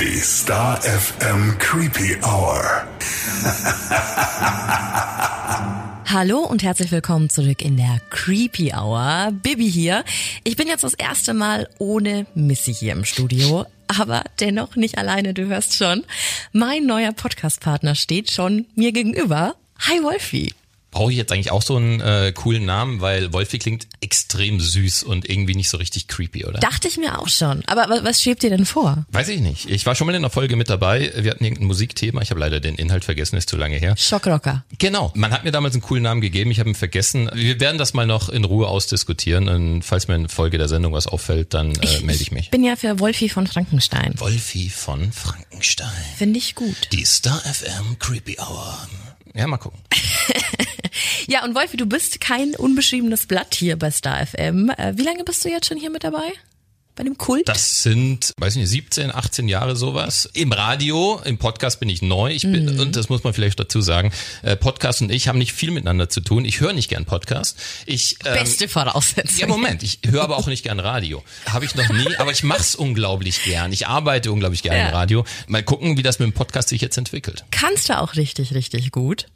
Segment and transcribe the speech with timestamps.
[0.00, 2.62] Die Star FM Creepy Hour.
[6.06, 9.30] Hallo und herzlich willkommen zurück in der Creepy Hour.
[9.32, 10.04] Bibi hier.
[10.44, 15.32] Ich bin jetzt das erste Mal ohne Missy hier im Studio, aber dennoch nicht alleine,
[15.32, 16.04] du hörst schon.
[16.52, 19.56] Mein neuer Podcastpartner steht schon mir gegenüber.
[19.80, 20.52] Hi Wolfi.
[20.96, 25.02] Brauche ich jetzt eigentlich auch so einen äh, coolen Namen, weil Wolfi klingt extrem süß
[25.02, 26.58] und irgendwie nicht so richtig creepy, oder?
[26.60, 27.62] Dachte ich mir auch schon.
[27.66, 29.04] Aber wa- was schwebt dir denn vor?
[29.12, 29.68] Weiß ich nicht.
[29.68, 31.12] Ich war schon mal in einer Folge mit dabei.
[31.16, 32.22] Wir hatten irgendein Musikthema.
[32.22, 33.94] Ich habe leider den Inhalt vergessen, ist zu lange her.
[33.98, 34.64] Schockrocker.
[34.78, 35.12] Genau.
[35.14, 36.50] Man hat mir damals einen coolen Namen gegeben.
[36.50, 37.30] Ich habe ihn vergessen.
[37.34, 39.48] Wir werden das mal noch in Ruhe ausdiskutieren.
[39.50, 42.50] Und falls mir in Folge der Sendung was auffällt, dann äh, melde ich mich.
[42.50, 44.14] Bin ja für Wolfi von Frankenstein.
[44.16, 45.88] Wolfi von Frankenstein.
[46.16, 46.88] Finde ich gut.
[46.92, 48.78] Die Star FM Creepy Hour.
[49.36, 49.78] Ja, mal gucken.
[51.28, 54.70] Ja, und Wolfi, du bist kein unbeschriebenes Blatt hier bei Star FM.
[54.70, 56.32] Äh, wie lange bist du jetzt schon hier mit dabei?
[56.96, 57.46] Bei dem Kult?
[57.46, 60.30] Das sind, weiß ich nicht, 17, 18 Jahre sowas.
[60.32, 62.30] Im Radio, im Podcast bin ich neu.
[62.32, 64.12] Ich bin, und das muss man vielleicht dazu sagen,
[64.42, 66.46] äh, Podcast und ich haben nicht viel miteinander zu tun.
[66.46, 67.58] Ich höre nicht gern Podcast.
[67.84, 69.38] Ich, ähm, Beste Voraussetzung.
[69.38, 71.22] ja, Moment, ich höre aber auch nicht gern Radio.
[71.44, 73.72] Habe ich noch nie, aber ich mach's unglaublich gern.
[73.74, 74.88] Ich arbeite unglaublich gern Ja.
[74.88, 75.26] im Radio.
[75.48, 77.44] Mal gucken, wie das mit dem Podcast sich jetzt entwickelt.
[77.50, 79.26] Kannst du auch richtig, richtig gut.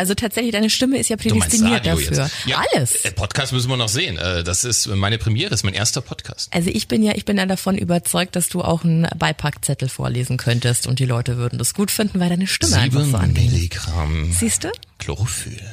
[0.00, 2.30] Also tatsächlich, deine Stimme ist ja prädestiniert dafür.
[2.46, 3.04] Ja, Alles.
[3.04, 4.16] äh, Podcast müssen wir noch sehen.
[4.16, 6.48] Äh, Das ist meine Premiere, ist mein erster Podcast.
[6.54, 10.38] Also ich bin ja, ich bin ja davon überzeugt, dass du auch einen Beipackzettel vorlesen
[10.38, 13.52] könntest und die Leute würden das gut finden, weil deine Stimme einfach Sieben so angenehm.
[13.52, 14.68] Milligramm Siehst du?
[15.00, 15.60] Chlorophyll.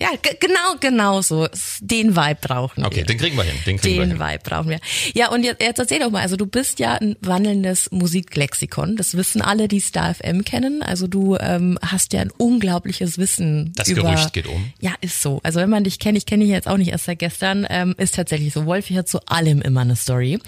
[0.00, 1.48] Ja, genau, genau so.
[1.80, 3.04] Den Vibe brauchen Okay, wir.
[3.06, 3.56] den kriegen wir hin.
[3.66, 4.32] Den kriegen Den wir hin.
[4.34, 4.78] Vibe brauchen wir.
[5.12, 8.94] Ja, und jetzt, jetzt erzähl doch mal, also du bist ja ein wandelndes Musiklexikon.
[8.94, 10.84] Das wissen alle, die Star FM kennen.
[10.84, 14.02] Also du ähm, hast ja ein unglaubliches Wissen Das über...
[14.02, 14.70] Gerücht geht um.
[14.78, 15.40] Ja, ist so.
[15.42, 17.96] Also wenn man dich kennt, ich kenne dich jetzt auch nicht erst seit gestern, ähm,
[17.98, 18.66] ist tatsächlich so.
[18.66, 20.38] Wolfi hat zu allem immer eine Story.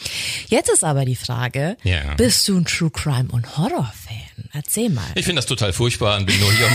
[0.46, 2.14] Jetzt ist aber die Frage, Ja.
[2.14, 4.16] bist du ein True Crime und Horror Fan?
[4.52, 5.06] Erzähl mal.
[5.14, 6.72] Ich finde das total furchtbar und bin nur hier um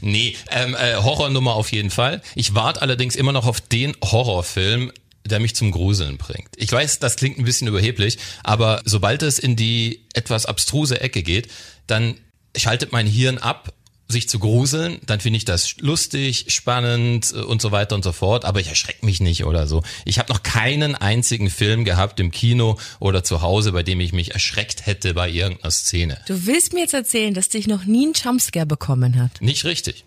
[0.00, 2.22] nee, ähm, äh, Horrornummer auf jeden Fall.
[2.34, 4.90] Ich warte allerdings immer noch auf den Horrorfilm,
[5.24, 6.48] der mich zum Gruseln bringt.
[6.56, 11.22] Ich weiß, das klingt ein bisschen überheblich, aber sobald es in die etwas abstruse Ecke
[11.22, 11.48] geht,
[11.86, 12.18] dann
[12.56, 13.74] schaltet mein Hirn ab
[14.08, 18.12] sich zu gruseln, dann finde ich das lustig, spannend äh, und so weiter und so
[18.12, 19.82] fort, aber ich erschrecke mich nicht oder so.
[20.04, 24.12] Ich habe noch keinen einzigen Film gehabt im Kino oder zu Hause, bei dem ich
[24.12, 26.18] mich erschreckt hätte bei irgendeiner Szene.
[26.26, 29.40] Du willst mir jetzt erzählen, dass dich noch nie ein Jumpscare bekommen hat.
[29.40, 30.04] Nicht richtig.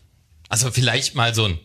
[0.47, 1.59] Also vielleicht mal so ein?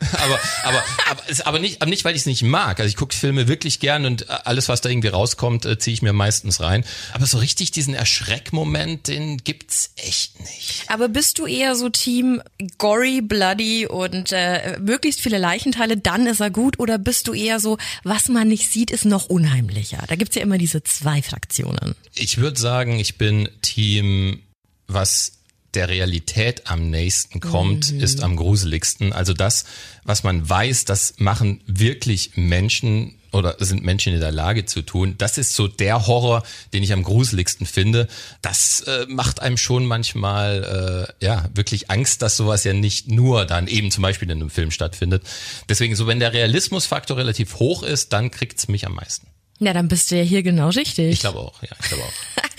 [0.12, 2.80] aber aber aber, aber nicht aber nicht weil ich es nicht mag.
[2.80, 5.94] Also ich gucke Filme wirklich gern und äh, alles was da irgendwie rauskommt, äh, ziehe
[5.94, 10.84] ich mir meistens rein, aber so richtig diesen Erschreckmoment, den gibt's echt nicht.
[10.88, 12.42] Aber bist du eher so Team
[12.78, 16.78] gory, bloody und äh, möglichst viele Leichenteile, dann ist er gut?
[16.78, 20.02] Oder bist du eher so, was man nicht sieht, ist noch unheimlicher?
[20.08, 21.94] Da gibt's ja immer diese zwei Fraktionen.
[22.14, 24.40] Ich würde sagen, ich bin Team
[24.86, 25.39] was
[25.74, 29.12] der Realität am nächsten kommt, ist am gruseligsten.
[29.12, 29.64] Also das,
[30.04, 35.14] was man weiß, das machen wirklich Menschen oder sind Menschen in der Lage zu tun.
[35.18, 36.42] Das ist so der Horror,
[36.72, 38.08] den ich am gruseligsten finde.
[38.42, 43.44] Das äh, macht einem schon manchmal äh, ja wirklich Angst, dass sowas ja nicht nur
[43.44, 45.22] dann eben zum Beispiel in einem Film stattfindet.
[45.68, 49.29] Deswegen so, wenn der Realismusfaktor relativ hoch ist, dann kriegt's mich am meisten.
[49.60, 51.12] Ja, dann bist du ja hier genau richtig.
[51.12, 52.12] Ich glaube auch, ja, ich glaube auch.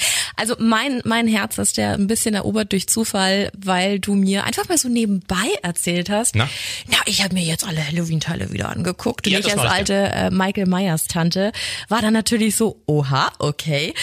[0.41, 4.67] Also mein, mein Herz ist ja ein bisschen erobert durch Zufall, weil du mir einfach
[4.67, 6.35] mal so nebenbei erzählt hast.
[6.35, 6.50] Na?
[6.90, 9.28] Ja, ich habe mir jetzt alle Halloween-Teile wieder angeguckt.
[9.28, 11.51] Und Ja, ich als alte äh, Michael Myers Tante
[11.90, 13.94] war dann natürlich so, oha, okay.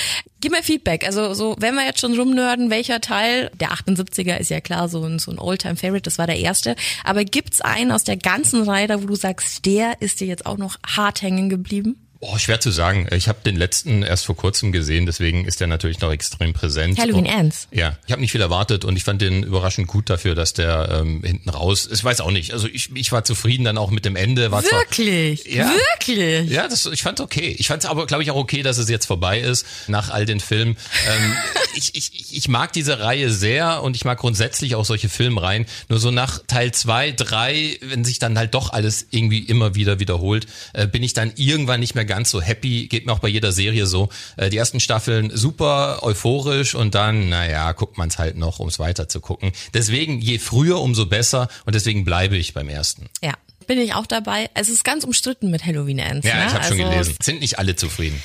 [0.40, 1.04] Gib mir Feedback.
[1.04, 5.02] Also so, wenn wir jetzt schon rumnörden, welcher Teil, der 78er ist ja klar so
[5.02, 6.76] ein, so ein Oldtime-Favorite, das war der erste.
[7.02, 10.46] Aber gibt's einen aus der ganzen Reihe, da wo du sagst, der ist dir jetzt
[10.46, 12.07] auch noch hart hängen geblieben?
[12.20, 13.06] Oh, schwer zu sagen.
[13.12, 16.98] Ich habe den letzten erst vor kurzem gesehen, deswegen ist der natürlich noch extrem präsent.
[16.98, 17.68] Halloween Und- Ends.
[17.70, 20.98] Ja, ich habe nicht viel erwartet und ich fand den überraschend gut dafür, dass der
[21.00, 21.88] ähm, hinten raus.
[21.92, 22.52] Ich weiß auch nicht.
[22.52, 24.50] Also ich, ich war zufrieden dann auch mit dem Ende.
[24.50, 25.44] War zwar- Wirklich?
[25.44, 25.70] Ja.
[25.70, 26.50] Wirklich?
[26.50, 27.54] Ja, das, ich fand okay.
[27.56, 30.26] Ich fand es aber, glaube ich, auch okay, dass es jetzt vorbei ist nach all
[30.26, 30.76] den Filmen.
[31.08, 31.32] Ähm,
[31.76, 35.66] ich, ich, ich mag diese Reihe sehr und ich mag grundsätzlich auch solche Filmreihen.
[35.88, 40.00] Nur so nach Teil zwei, drei, wenn sich dann halt doch alles irgendwie immer wieder
[40.00, 42.88] wiederholt, äh, bin ich dann irgendwann nicht mehr ganz so happy.
[42.88, 44.08] Geht mir auch bei jeder Serie so.
[44.36, 48.66] Äh, die ersten Staffeln super euphorisch und dann, naja, guckt man es halt noch, um
[48.66, 49.52] es weiter zu gucken.
[49.72, 53.08] Deswegen, je früher, umso besser und deswegen bleibe ich beim ersten.
[53.22, 53.34] Ja,
[53.68, 54.50] bin ich auch dabei.
[54.54, 56.26] Es ist ganz umstritten mit Halloween Ends.
[56.26, 56.46] Ja, ne?
[56.48, 57.16] ich habe schon Also, gelesen.
[57.22, 58.20] Sind nicht alle zufrieden.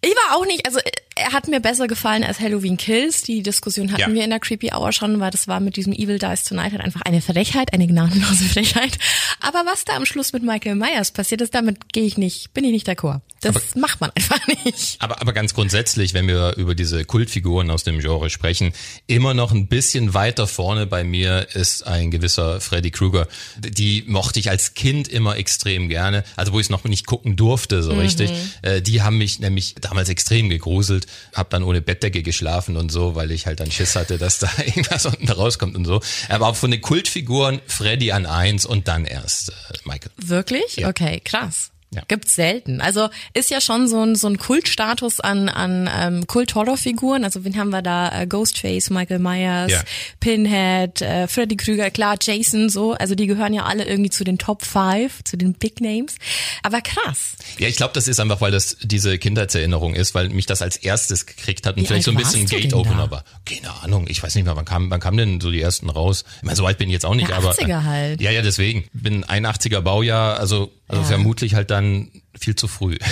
[0.00, 0.78] Ich war auch nicht, also
[1.18, 3.22] er hat mir besser gefallen als Halloween Kills.
[3.22, 4.12] Die Diskussion hatten Ja.
[4.14, 6.82] wir in der Creepy Hour schon, weil das war mit diesem Evil Dies Tonight halt
[6.82, 8.98] einfach eine Frechheit, eine gnadenlose Frechheit.
[9.40, 12.64] Aber was da am Schluss mit Michael Myers passiert ist, damit gehe ich nicht, bin
[12.64, 13.20] ich nicht d'accord.
[13.40, 14.96] Das macht man einfach nicht.
[15.00, 18.72] Aber, aber ganz grundsätzlich, wenn wir über diese Kultfiguren aus dem Genre sprechen,
[19.06, 23.28] immer noch ein bisschen weiter vorne bei mir ist ein gewisser Freddy Krueger.
[23.58, 26.24] Die mochte ich als Kind immer extrem gerne.
[26.36, 28.30] Also wo ich es noch nicht gucken durfte, so richtig.
[28.62, 31.06] Äh, die haben mich nämlich damals extrem gegruselt.
[31.34, 34.50] Hab dann ohne Bettdecke geschlafen und so, weil ich halt dann Schiss hatte, dass da
[34.64, 36.00] irgendwas unten rauskommt und so.
[36.28, 39.52] Aber auch von den Kultfiguren Freddy an eins und dann erst äh,
[39.84, 40.12] Michael.
[40.16, 40.76] Wirklich?
[40.76, 40.88] Ja.
[40.88, 41.70] Okay, krass.
[41.90, 42.02] Ja.
[42.06, 42.82] Gibt's selten.
[42.82, 47.24] Also ist ja schon so ein, so ein Kultstatus an, an ähm, Kult-Horrorfiguren.
[47.24, 48.10] Also wen haben wir da?
[48.22, 49.80] Äh, Ghostface, Michael Myers, Ja.
[50.28, 52.92] Pinhead, äh, Freddy Krüger, klar, Jason, so.
[52.92, 56.16] Also die gehören ja alle irgendwie zu den Top Five, zu den Big Names.
[56.62, 57.36] Aber krass.
[57.58, 60.76] Ja, ich glaube, das ist einfach, weil das diese Kindheitserinnerung ist, weil mich das als
[60.76, 63.10] erstes gekriegt hat und Wie vielleicht so ein bisschen Gate-Opener da?
[63.10, 63.24] war.
[63.46, 66.24] Keine Ahnung, ich weiß nicht mehr, wann kam, wann kam denn so die ersten raus?
[66.38, 67.52] Ich meine, so weit bin ich jetzt auch nicht, Ja, aber.
[67.52, 68.20] 80er halt.
[68.20, 68.84] Ja, ja, deswegen.
[68.92, 71.08] Bin 81er Baujahr, also, also Ja.
[71.08, 72.96] vermutlich halt dann viel zu früh.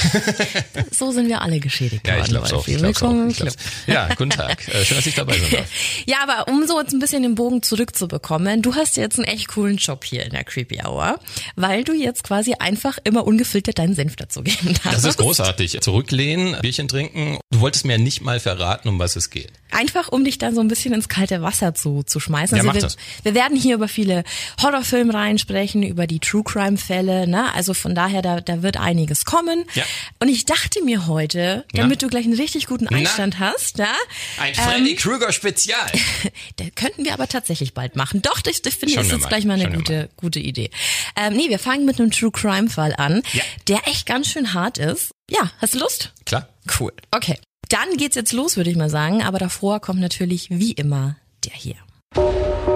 [0.90, 2.30] So sind wir alle geschädigt ja, ich worden.
[2.30, 2.68] glaub's auch.
[2.68, 3.26] Ich glaub's auch.
[3.28, 3.42] Ich.
[3.86, 4.66] Ja, guten Tag.
[4.68, 5.66] Äh, Schön, dass ich dabei sein darf.
[6.06, 9.48] Ja, aber um so jetzt ein bisschen den Bogen zurückzubekommen, du hast jetzt einen echt
[9.48, 11.18] coolen Job hier in der Creepy Hour,
[11.56, 14.86] weil du jetzt quasi einfach immer ungefiltert deinen Senf dazu geben darfst.
[14.86, 15.80] Das ist großartig.
[15.80, 17.38] Zurücklehnen, Bierchen trinken.
[17.50, 19.52] Du wolltest mir ja nicht mal verraten, um was es geht.
[19.70, 22.56] Einfach um dich dann so ein bisschen ins kalte Wasser zu, zu schmeißen.
[22.56, 22.96] Ja, Also mach wir, das.
[23.22, 24.24] wir werden hier über viele
[24.62, 27.52] Horrorfilmreihen sprechen, über die True Crime Fälle, ne?
[27.54, 29.64] Also von daher, da, da wird einiges kommen.
[29.74, 29.84] Ja.
[30.20, 31.82] Und ich dachte mir heute, Na?
[31.82, 33.94] damit du gleich einen richtig guten Einstand hast, ja,
[34.38, 35.86] Ein ähm, Freddy Krueger Spezial.
[36.56, 38.22] Da könnten wir aber tatsächlich bald machen.
[38.22, 40.70] Doch, das, das finde ich Schauen ist jetzt gleich mal eine Schauen gute, gute Idee.
[41.16, 43.42] Ähm, nee, wir fangen mit einem True Crime Fall an, Ja.
[43.68, 45.10] der echt ganz schön hart ist.
[45.30, 46.12] Ja, hast du Lust?
[46.24, 46.48] Klar.
[46.78, 46.92] Cool.
[47.10, 47.38] Okay.
[47.68, 49.22] Dann geht's jetzt los, würde ich mal sagen.
[49.22, 52.75] Aber davor kommt natürlich wie immer der hier.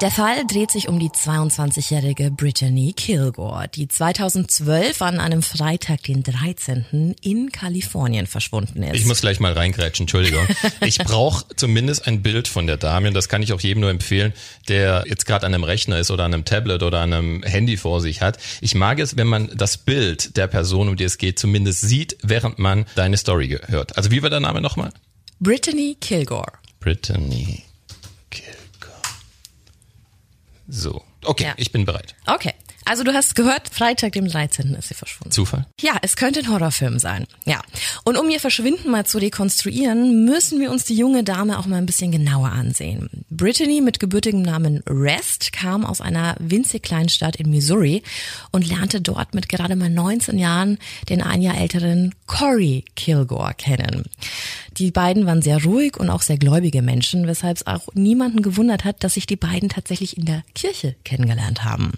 [0.00, 6.24] Der Fall dreht sich um die 22-jährige Brittany Kilgore, die 2012 an einem Freitag, den
[6.24, 7.14] 13.
[7.22, 8.96] in Kalifornien verschwunden ist.
[8.96, 10.46] Ich muss gleich mal reingrätschen, Entschuldigung.
[10.84, 13.90] Ich brauche zumindest ein Bild von der Dame und das kann ich auch jedem nur
[13.90, 14.32] empfehlen,
[14.68, 17.76] der jetzt gerade an einem Rechner ist oder an einem Tablet oder an einem Handy
[17.76, 18.38] vor sich hat.
[18.60, 22.16] Ich mag es, wenn man das Bild der Person, um die es geht, zumindest sieht,
[22.22, 23.96] während man deine Story hört.
[23.96, 24.92] Also wie war der Name nochmal?
[25.40, 26.52] Brittany Kilgore.
[26.80, 27.62] Brittany.
[30.68, 31.54] So, okay, Ja.
[31.56, 32.14] ich bin bereit.
[32.26, 32.52] Okay.
[32.86, 34.74] Also du hast gehört, Freitag, dem 13.
[34.74, 35.30] ist sie verschwunden.
[35.32, 35.66] Zufall?
[35.80, 37.26] Ja, es könnte ein Horrorfilm sein.
[37.46, 37.62] Ja.
[38.04, 41.76] Und um ihr Verschwinden mal zu rekonstruieren, müssen wir uns die junge Dame auch mal
[41.78, 43.24] ein bisschen genauer ansehen.
[43.30, 48.02] Brittany mit gebürtigem Namen Rest kam aus einer winzig kleinen Stadt in Missouri
[48.52, 50.76] und lernte dort mit gerade mal 19 Jahren
[51.08, 54.04] den ein Jahr älteren Corey Kilgore kennen.
[54.76, 58.84] Die beiden waren sehr ruhig und auch sehr gläubige Menschen, weshalb es auch niemanden gewundert
[58.84, 61.92] hat, dass sich die beiden tatsächlich in der Kirche kennengelernt haben.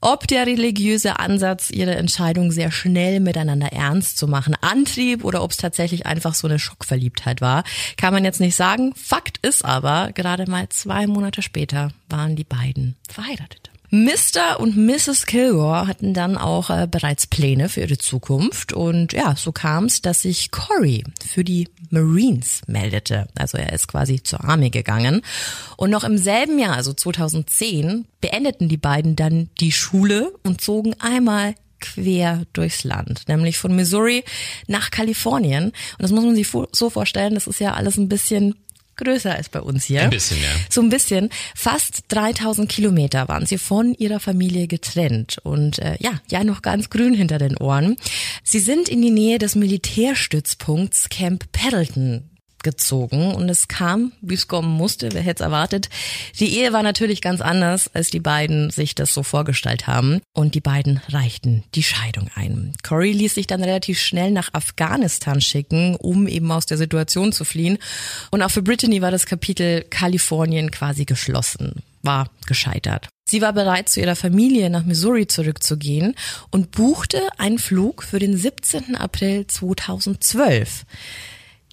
[0.00, 5.52] Ob der religiöse Ansatz ihre Entscheidung sehr schnell miteinander ernst zu machen antrieb oder ob
[5.52, 7.64] es tatsächlich einfach so eine Schockverliebtheit war,
[7.96, 8.92] kann man jetzt nicht sagen.
[8.94, 13.70] Fakt ist aber, gerade mal zwei Monate später waren die beiden verheiratet.
[13.94, 14.58] Mr.
[14.58, 15.24] und Mrs.
[15.24, 20.02] Kilgore hatten dann auch äh, bereits Pläne für ihre Zukunft und ja, so kam es,
[20.02, 23.28] dass sich Corey für die Marines meldete.
[23.36, 25.22] Also er ist quasi zur Armee gegangen
[25.76, 30.96] und noch im selben Jahr, also 2010, beendeten die beiden dann die Schule und zogen
[30.98, 34.24] einmal quer durchs Land, nämlich von Missouri
[34.66, 35.66] nach Kalifornien.
[35.66, 38.56] Und das muss man sich so vorstellen, das ist ja alles ein bisschen
[38.96, 40.02] größer als bei uns hier.
[40.02, 40.48] Ein bisschen, ja.
[40.70, 41.30] So ein bisschen.
[41.54, 46.90] Fast 3000 Kilometer waren sie von ihrer Familie getrennt und äh, ja, ja noch ganz
[46.90, 47.96] grün hinter den Ohren.
[48.42, 52.30] Sie sind in die Nähe des Militärstützpunkts Camp Pendleton
[52.64, 55.88] gezogen und es kam, wie es kommen musste, wer hätte es erwartet.
[56.40, 60.56] Die Ehe war natürlich ganz anders, als die beiden sich das so vorgestellt haben und
[60.56, 62.72] die beiden reichten die Scheidung ein.
[62.82, 67.44] Corey ließ sich dann relativ schnell nach Afghanistan schicken, um eben aus der Situation zu
[67.44, 67.78] fliehen
[68.32, 73.08] und auch für Brittany war das Kapitel Kalifornien quasi geschlossen, war gescheitert.
[73.26, 76.14] Sie war bereit, zu ihrer Familie nach Missouri zurückzugehen
[76.50, 78.96] und buchte einen Flug für den 17.
[78.96, 80.84] April 2012.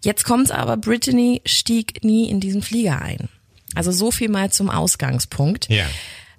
[0.03, 3.29] Jetzt kommt's aber, Brittany stieg nie in diesen Flieger ein.
[3.75, 5.69] Also so viel mal zum Ausgangspunkt.
[5.69, 5.85] Ja.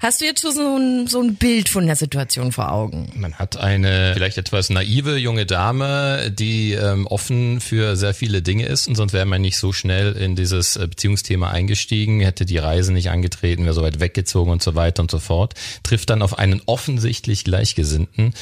[0.03, 3.13] Hast du jetzt schon so ein, so ein Bild von der Situation vor Augen?
[3.15, 8.67] Man hat eine vielleicht etwas naive junge Dame, die ähm, offen für sehr viele Dinge
[8.67, 12.59] ist und sonst wäre man nicht so schnell in dieses äh, Beziehungsthema eingestiegen, hätte die
[12.59, 15.55] Reise nicht angetreten, wäre so weit weggezogen und so weiter und so fort.
[15.85, 18.35] Trifft dann auf einen offensichtlich Gleichgesinnten.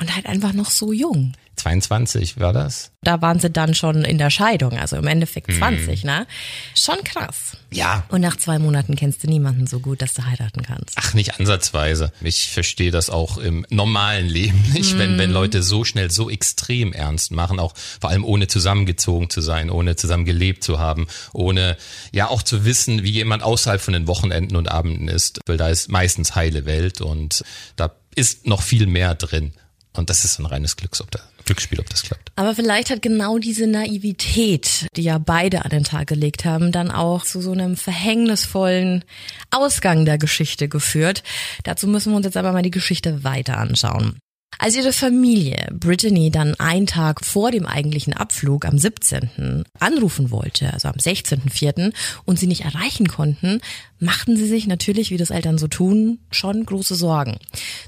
[0.00, 1.32] Und halt einfach noch so jung.
[1.68, 2.92] 22 war das?
[3.02, 6.10] Da waren sie dann schon in der Scheidung, also im Endeffekt 20, mhm.
[6.10, 6.26] ne?
[6.74, 7.56] Schon krass.
[7.70, 8.04] Ja.
[8.08, 10.94] Und nach zwei Monaten kennst du niemanden so gut, dass du heiraten kannst.
[10.96, 12.12] Ach, nicht ansatzweise.
[12.22, 14.98] Ich verstehe das auch im normalen Leben nicht, mhm.
[14.98, 19.40] wenn, wenn Leute so schnell so extrem ernst machen, auch vor allem ohne zusammengezogen zu
[19.40, 21.76] sein, ohne zusammen gelebt zu haben, ohne
[22.12, 25.68] ja auch zu wissen, wie jemand außerhalb von den Wochenenden und Abenden ist, weil da
[25.68, 27.44] ist meistens heile Welt und
[27.76, 29.52] da ist noch viel mehr drin.
[29.98, 32.30] Und das ist ein reines Glücks, ob da, Glücksspiel, ob das klappt.
[32.36, 36.92] Aber vielleicht hat genau diese Naivität, die ja beide an den Tag gelegt haben, dann
[36.92, 39.04] auch zu so einem verhängnisvollen
[39.50, 41.24] Ausgang der Geschichte geführt.
[41.64, 44.20] Dazu müssen wir uns jetzt aber mal die Geschichte weiter anschauen.
[44.56, 49.64] Als ihre Familie Brittany dann einen Tag vor dem eigentlichen Abflug am 17.
[49.78, 51.92] anrufen wollte, also am 16.04.
[52.24, 53.60] und sie nicht erreichen konnten,
[54.00, 57.38] machten sie sich natürlich, wie das Eltern so tun, schon große Sorgen.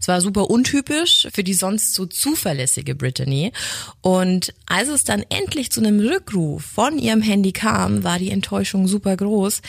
[0.01, 3.53] Es war super untypisch für die sonst so zuverlässige Brittany.
[4.01, 8.87] Und als es dann endlich zu einem Rückruf von ihrem Handy kam, war die Enttäuschung
[8.87, 9.63] super groß,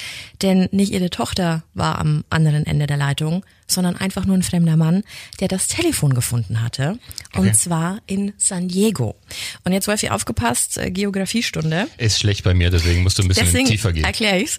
[0.43, 4.77] denn nicht ihre Tochter war am anderen Ende der Leitung, sondern einfach nur ein fremder
[4.77, 5.03] Mann,
[5.39, 6.99] der das Telefon gefunden hatte.
[7.33, 7.39] Okay.
[7.39, 9.15] Und zwar in San Diego.
[9.63, 11.87] Und jetzt Wolfi aufgepasst, äh, Geografiestunde.
[11.97, 14.03] Ist schlecht bei mir, deswegen musst du ein bisschen deswegen tiefer gehen.
[14.03, 14.57] Erkläre ich's.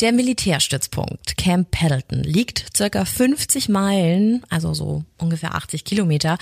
[0.00, 6.38] Der Militärstützpunkt Camp Pendleton liegt circa 50 Meilen, also so ungefähr 80 Kilometer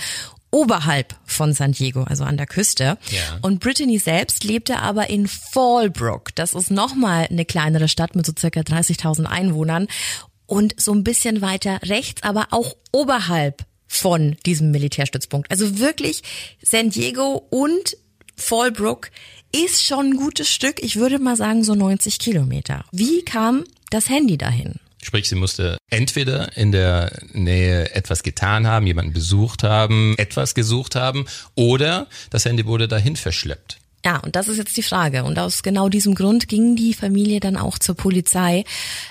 [0.50, 2.98] oberhalb von San Diego, also an der Küste.
[3.10, 3.38] Ja.
[3.42, 6.34] Und Brittany selbst lebte aber in Fallbrook.
[6.34, 9.88] Das ist nochmal eine kleinere Stadt mit so circa 30.000 Einwohnern
[10.48, 15.50] und so ein bisschen weiter rechts, aber auch oberhalb von diesem Militärstützpunkt.
[15.50, 16.22] Also wirklich
[16.62, 17.96] San Diego und
[18.34, 19.10] Fallbrook
[19.54, 20.82] ist schon ein gutes Stück.
[20.82, 22.84] Ich würde mal sagen so 90 Kilometer.
[22.92, 24.74] Wie kam das Handy dahin?
[25.02, 30.96] Sprich, sie musste entweder in der Nähe etwas getan haben, jemanden besucht haben, etwas gesucht
[30.96, 33.78] haben, oder das Handy wurde dahin verschleppt.
[34.04, 35.24] Ja, und das ist jetzt die Frage.
[35.24, 38.64] Und aus genau diesem Grund ging die Familie dann auch zur Polizei.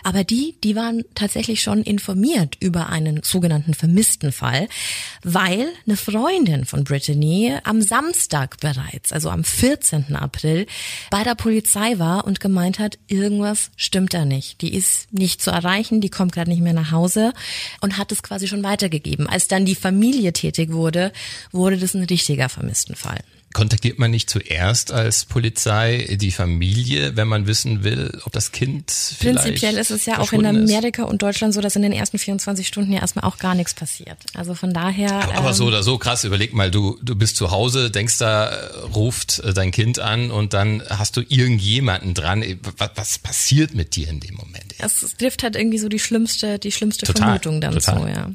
[0.04, 4.70] Aber die, die waren tatsächlich schon informiert über einen sogenannten vermissten Fall,
[5.24, 10.16] weil eine Freundin von Brittany am Samstag bereits, also am 14.
[10.16, 10.66] April,
[11.12, 14.62] bei der Polizei war und gemeint hat, irgendwas stimmt da nicht.
[14.62, 17.34] Die ist nicht zu erreichen, die kommt gerade nicht mehr nach Hause
[17.82, 19.28] und hat es quasi schon weitergegeben.
[19.28, 21.12] Als dann die Familie tätig wurde,
[21.52, 23.20] wurde das ein richtiger vermissten Fall.
[23.54, 28.92] Kontaktiert man nicht zuerst als Polizei die Familie, wenn man wissen will, ob das Kind
[28.92, 31.10] vielleicht Prinzipiell ist es ja auch in Amerika ist?
[31.10, 34.18] und Deutschland so, dass in den ersten 24 Stunden ja erstmal auch gar nichts passiert.
[34.36, 35.12] Also von daher.
[35.12, 38.18] Aber, ähm, aber so oder so krass, überleg mal, du, du bist zu Hause, denkst
[38.20, 38.52] da,
[38.94, 42.44] ruft äh, dein Kind an und dann hast du irgendjemanden dran.
[42.78, 44.76] Was, was passiert mit dir in dem Moment?
[44.80, 48.02] Es trifft halt irgendwie so die schlimmste, die schlimmste total, Vermutung dann total.
[48.02, 48.32] so, ja.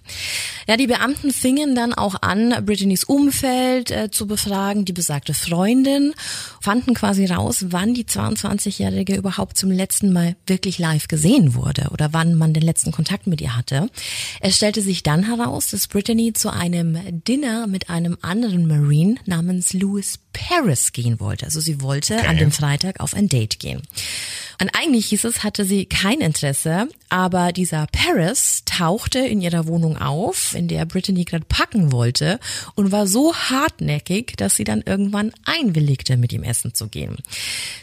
[0.66, 6.14] Ja, die Beamten fingen dann auch an, Brittany's Umfeld äh, zu befragen, die besagte Freundin,
[6.60, 12.12] fanden quasi raus, wann die 22-Jährige überhaupt zum letzten Mal wirklich live gesehen wurde oder
[12.12, 13.90] wann man den letzten Kontakt mit ihr hatte.
[14.40, 19.72] Es stellte sich dann heraus, dass Brittany zu einem Dinner mit einem anderen Marine namens
[19.72, 21.46] Louis Paris gehen wollte.
[21.46, 22.26] Also sie wollte okay.
[22.26, 23.82] an dem Freitag auf ein Date gehen.
[24.60, 29.96] Und eigentlich hieß es, hatte sie kein Interesse, aber dieser Paris tauchte in ihrer Wohnung
[29.96, 32.38] auf, in der Brittany gerade packen wollte
[32.74, 37.16] und war so hartnäckig, dass sie dann irgendwann einwilligte, mit ihm essen zu gehen.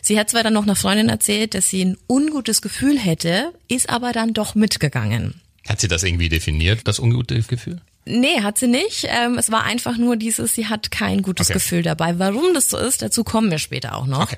[0.01, 3.89] Sie hat zwar dann noch einer Freundin erzählt, dass sie ein ungutes Gefühl hätte, ist
[3.89, 5.41] aber dann doch mitgegangen.
[5.67, 7.81] Hat sie das irgendwie definiert, das ungute Gefühl?
[8.09, 9.05] Nee, hat sie nicht.
[9.07, 11.53] Ähm, es war einfach nur dieses, sie hat kein gutes okay.
[11.53, 12.17] Gefühl dabei.
[12.17, 14.23] Warum das so ist, dazu kommen wir später auch noch.
[14.23, 14.37] Okay.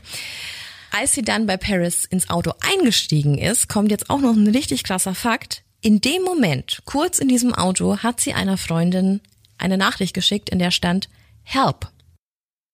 [0.91, 4.83] Als sie dann bei Paris ins Auto eingestiegen ist, kommt jetzt auch noch ein richtig
[4.83, 5.63] krasser Fakt.
[5.79, 9.21] In dem Moment, kurz in diesem Auto, hat sie einer Freundin
[9.57, 11.07] eine Nachricht geschickt, in der stand
[11.43, 11.89] Help.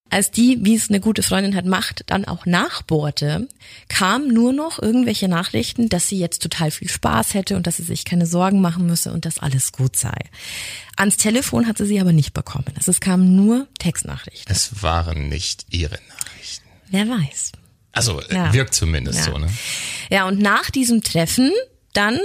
[0.10, 3.48] Als die, wie es eine gute Freundin hat macht, dann auch nachbohrte,
[3.90, 7.84] kam nur noch irgendwelche Nachrichten, dass sie jetzt total viel Spaß hätte und dass sie
[7.84, 10.18] sich keine Sorgen machen müsse und dass alles gut sei.
[10.96, 12.74] Ans Telefon hatte sie aber nicht bekommen.
[12.78, 14.52] Also es kamen nur Textnachrichten.
[14.52, 16.66] Es waren nicht ihre Nachrichten.
[16.90, 17.52] Wer weiß.
[17.92, 18.54] Also ja.
[18.54, 19.32] wirkt zumindest ja.
[19.32, 19.50] so, ne?
[20.10, 21.52] Ja, und nach diesem Treffen
[21.94, 22.20] dann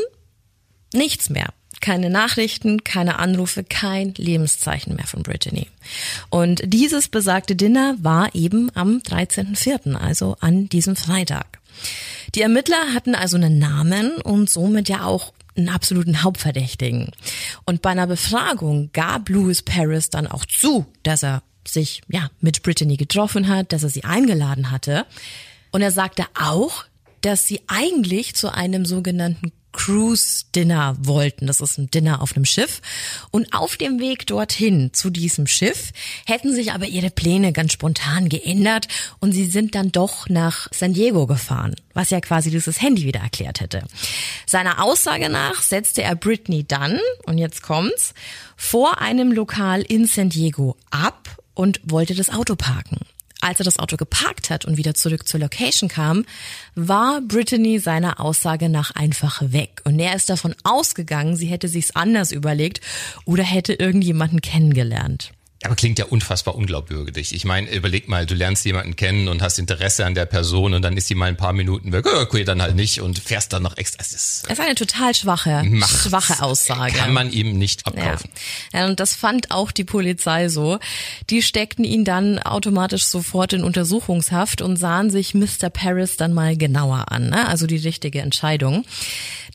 [0.93, 1.53] nichts mehr.
[1.83, 5.67] Keine Nachrichten, keine Anrufe, kein Lebenszeichen mehr von Brittany.
[6.31, 11.59] Und dieses besagte Dinner war eben am 13.04., also an diesem Freitag.
[12.35, 17.11] Die Ermittler hatten also einen Namen und somit ja auch einen absoluten Hauptverdächtigen.
[17.67, 22.63] Und bei einer Befragung gab Louis Paris dann auch zu, dass er sich ja mit
[22.63, 25.05] Brittany getroffen hat, dass er sie eingeladen hatte.
[25.73, 26.85] Und er sagte auch,
[27.23, 31.47] dass sie eigentlich zu einem sogenannten Cruise Dinner wollten.
[31.47, 32.81] Das ist ein Dinner auf einem Schiff.
[33.31, 35.93] Und auf dem Weg dorthin zu diesem Schiff
[36.27, 38.89] hätten sich aber ihre Pläne ganz spontan geändert
[39.21, 43.21] und sie sind dann doch nach San Diego gefahren, was ja quasi dieses Handy wieder
[43.21, 43.85] erklärt hätte.
[44.47, 48.15] Seiner Aussage nach setzte er Britney dann, und jetzt kommt's,
[48.57, 52.99] vor einem Lokal in San Diego ab und wollte das Auto parken.
[53.43, 56.25] Als er das Auto geparkt hat und wieder zurück zur Location kam,
[56.77, 59.81] war Brittany seiner Aussage nach einfach weg.
[59.83, 62.81] Und er ist davon ausgegangen, sie hätte sich's anders überlegt
[63.25, 65.33] oder hätte irgendjemanden kennengelernt.
[65.65, 67.35] Aber klingt ja unfassbar unglaubwürdig.
[67.35, 70.83] Ich meine, überleg mal, du lernst jemanden kennen und hast Interesse an der Person und
[70.83, 73.63] dann ist sie mal ein paar Minuten weg, okay, dann halt nicht und fährst dann
[73.63, 74.01] noch extra.
[74.01, 76.95] Es ist, das ist eine total schwache, schwache Aussage.
[76.95, 78.31] Kann man ihm nicht abkaufen.
[78.73, 78.81] Ja.
[78.81, 78.87] ja.
[78.87, 80.79] und das fand auch die Polizei so.
[81.31, 85.71] Die steckten ihn dann automatisch sofort in Untersuchungshaft und sahen sich Mr.
[85.71, 87.31] Paris dann mal genauer an.
[87.31, 87.47] Ne?
[87.47, 88.85] Also die richtige Entscheidung.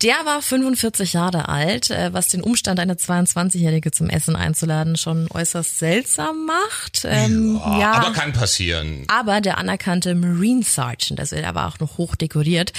[0.03, 5.27] Der war 45 Jahre alt, äh, was den Umstand, eine 22-Jährige zum Essen einzuladen, schon
[5.31, 7.03] äußerst seltsam macht.
[7.05, 9.05] Ähm, ja, ja, aber kann passieren.
[9.07, 12.73] Aber der anerkannte Marine Sergeant, also er war auch noch hoch dekoriert,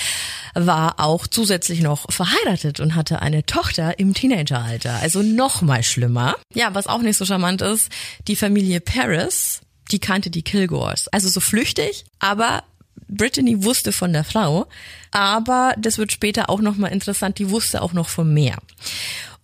[0.54, 4.94] war auch zusätzlich noch verheiratet und hatte eine Tochter im Teenageralter.
[5.02, 6.36] Also noch mal schlimmer.
[6.54, 7.90] Ja, was auch nicht so charmant ist,
[8.28, 9.60] die Familie Paris,
[9.90, 11.08] die kannte die Kilgores.
[11.08, 12.62] Also so flüchtig, aber
[13.08, 14.66] Brittany wusste von der Frau,
[15.10, 18.58] aber das wird später auch nochmal interessant, die wusste auch noch von mehr.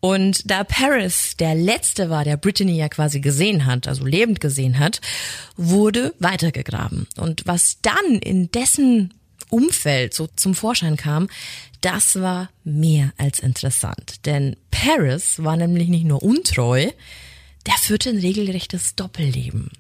[0.00, 4.78] Und da Paris der letzte war, der Brittany ja quasi gesehen hat, also lebend gesehen
[4.78, 5.00] hat,
[5.56, 7.06] wurde weitergegraben.
[7.16, 9.14] Und was dann in dessen
[9.48, 11.28] Umfeld so zum Vorschein kam,
[11.80, 14.26] das war mehr als interessant.
[14.26, 16.90] Denn Paris war nämlich nicht nur untreu,
[17.66, 19.70] der führte ein regelrechtes Doppelleben.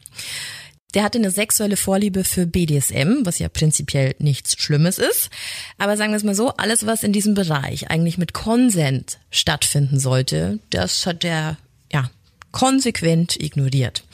[0.94, 5.30] Der hatte eine sexuelle Vorliebe für BDSM, was ja prinzipiell nichts Schlimmes ist.
[5.76, 9.98] Aber sagen wir es mal so, alles, was in diesem Bereich eigentlich mit Konsent stattfinden
[9.98, 11.58] sollte, das hat er,
[11.92, 12.10] ja,
[12.52, 14.04] konsequent ignoriert.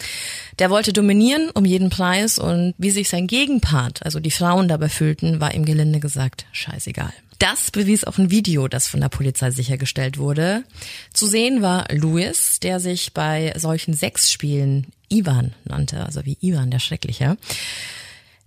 [0.58, 4.88] Der wollte dominieren um jeden Preis und wie sich sein Gegenpart, also die Frauen dabei
[4.88, 7.12] fühlten, war ihm gelinde gesagt scheißegal.
[7.38, 10.64] Das bewies auch ein Video, das von der Polizei sichergestellt wurde.
[11.12, 16.79] Zu sehen war Louis, der sich bei solchen Sexspielen Ivan nannte, also wie Ivan der
[16.79, 17.37] Schreckliche.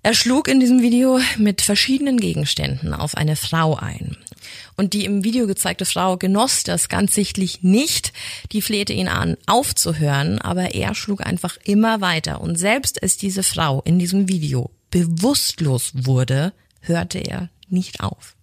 [0.01, 4.17] Er schlug in diesem Video mit verschiedenen Gegenständen auf eine Frau ein.
[4.75, 8.11] Und die im Video gezeigte Frau genoss das ganz sichtlich nicht.
[8.51, 12.41] Die flehte ihn an, aufzuhören, aber er schlug einfach immer weiter.
[12.41, 18.35] Und selbst als diese Frau in diesem Video bewusstlos wurde, hörte er nicht auf.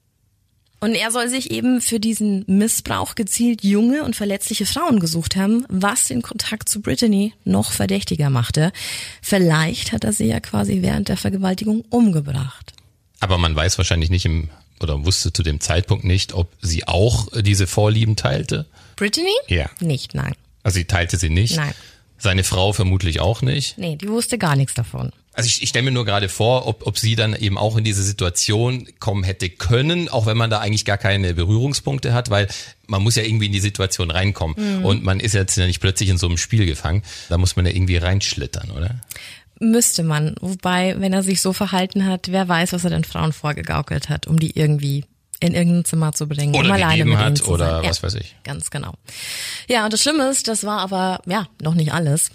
[0.80, 5.66] Und er soll sich eben für diesen Missbrauch gezielt junge und verletzliche Frauen gesucht haben,
[5.68, 8.72] was den Kontakt zu Brittany noch verdächtiger machte.
[9.20, 12.72] Vielleicht hat er sie ja quasi während der Vergewaltigung umgebracht.
[13.20, 14.48] Aber man weiß wahrscheinlich nicht im
[14.82, 18.64] oder wusste zu dem Zeitpunkt nicht, ob sie auch diese Vorlieben teilte.
[18.96, 19.28] Brittany?
[19.46, 19.68] Ja.
[19.80, 20.32] Nicht, nein.
[20.62, 21.56] Also sie teilte sie nicht.
[21.56, 21.74] Nein.
[22.16, 23.78] Seine Frau vermutlich auch nicht.
[23.78, 25.12] Nee, die wusste gar nichts davon.
[25.32, 27.84] Also ich, ich stelle mir nur gerade vor, ob, ob sie dann eben auch in
[27.84, 32.48] diese Situation kommen hätte können, auch wenn man da eigentlich gar keine Berührungspunkte hat, weil
[32.88, 34.56] man muss ja irgendwie in die Situation reinkommen.
[34.78, 34.84] Mhm.
[34.84, 37.02] Und man ist jetzt ja nicht plötzlich in so einem Spiel gefangen.
[37.28, 39.00] Da muss man ja irgendwie reinschlittern, oder?
[39.60, 40.34] Müsste man.
[40.40, 44.26] Wobei, wenn er sich so verhalten hat, wer weiß, was er den Frauen vorgegaukelt hat,
[44.26, 45.04] um die irgendwie
[45.38, 47.90] in irgendein Zimmer zu bringen, oder um alleine mit hat, oder sein.
[47.90, 48.36] was weiß ich.
[48.44, 48.94] Ganz genau.
[49.68, 52.30] Ja, und das Schlimme ist, das war aber ja noch nicht alles.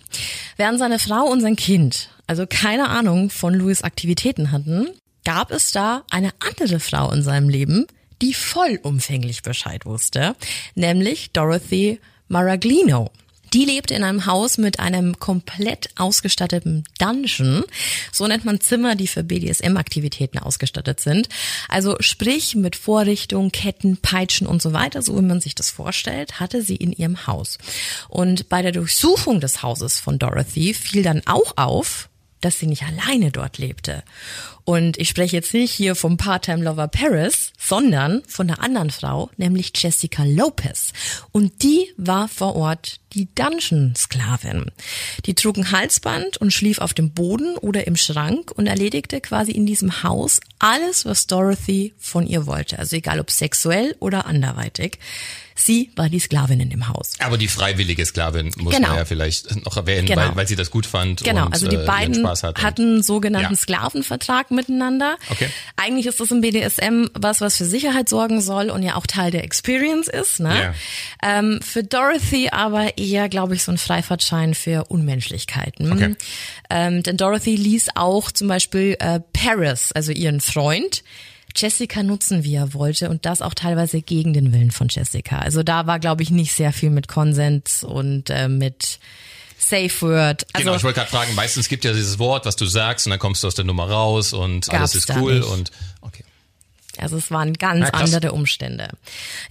[0.57, 4.87] Während seine Frau und sein Kind also keine Ahnung von Louis Aktivitäten hatten,
[5.23, 7.87] gab es da eine andere Frau in seinem Leben,
[8.21, 10.35] die vollumfänglich Bescheid wusste,
[10.75, 13.11] nämlich Dorothy Maraglino.
[13.53, 17.63] Die lebte in einem Haus mit einem komplett ausgestatteten Dungeon.
[18.11, 21.29] So nennt man Zimmer, die für BDSM-Aktivitäten ausgestattet sind.
[21.69, 26.41] Also sprich mit Vorrichtungen, Ketten, Peitschen und so weiter, so wie man sich das vorstellt,
[26.41, 27.57] hatte sie in ihrem Haus.
[28.09, 32.09] Und bei der Durchsuchung des Hauses von Dorothy fiel dann auch auf,
[32.45, 34.03] dass sie nicht alleine dort lebte.
[34.65, 39.71] Und ich spreche jetzt nicht hier vom Part-Time-Lover Paris, sondern von einer anderen Frau, nämlich
[39.75, 40.93] Jessica Lopez.
[41.31, 44.71] Und die war vor Ort die Dungeon-Sklavin.
[45.25, 49.51] Die trug ein Halsband und schlief auf dem Boden oder im Schrank und erledigte quasi
[49.51, 52.77] in diesem Haus alles, was Dorothy von ihr wollte.
[52.77, 54.99] Also egal ob sexuell oder anderweitig.
[55.57, 57.13] Sie war die Sklavin in dem Haus.
[57.19, 58.89] Aber die freiwillige Sklavin muss Genau.
[58.89, 60.21] man ja vielleicht noch erwähnen, Genau.
[60.21, 62.61] weil, weil sie das gut fand Genau, und also die äh, beiden hatte.
[62.61, 63.57] hatten einen sogenannten Ja.
[63.59, 65.15] Sklavenvertrag miteinander.
[65.29, 65.49] Okay.
[65.77, 69.31] Eigentlich ist das im BDSM was, was für Sicherheit sorgen soll und ja auch Teil
[69.31, 70.41] der Experience ist.
[70.41, 70.75] Ne?
[71.23, 75.91] Ähm, für Dorothy aber eher, glaube ich, so ein Freifahrtschein für Unmenschlichkeiten.
[75.91, 76.15] Okay.
[76.69, 81.03] Ähm, denn Dorothy ließ auch zum Beispiel äh, Paris, also ihren Freund,
[81.55, 85.39] Jessica nutzen, wie er wollte und das auch teilweise gegen den Willen von Jessica.
[85.39, 88.99] Also da war, glaube ich, nicht sehr viel mit Konsens und äh, mit
[89.57, 90.45] Safe Word.
[90.53, 93.11] Also, Genau, ich wollte gerade fragen, meistens gibt ja dieses Wort, was du sagst und
[93.11, 96.23] dann kommst du aus der Nummer raus und alles ist cool und okay.
[96.97, 98.13] Also es waren ganz krass.
[98.13, 98.89] andere Umstände.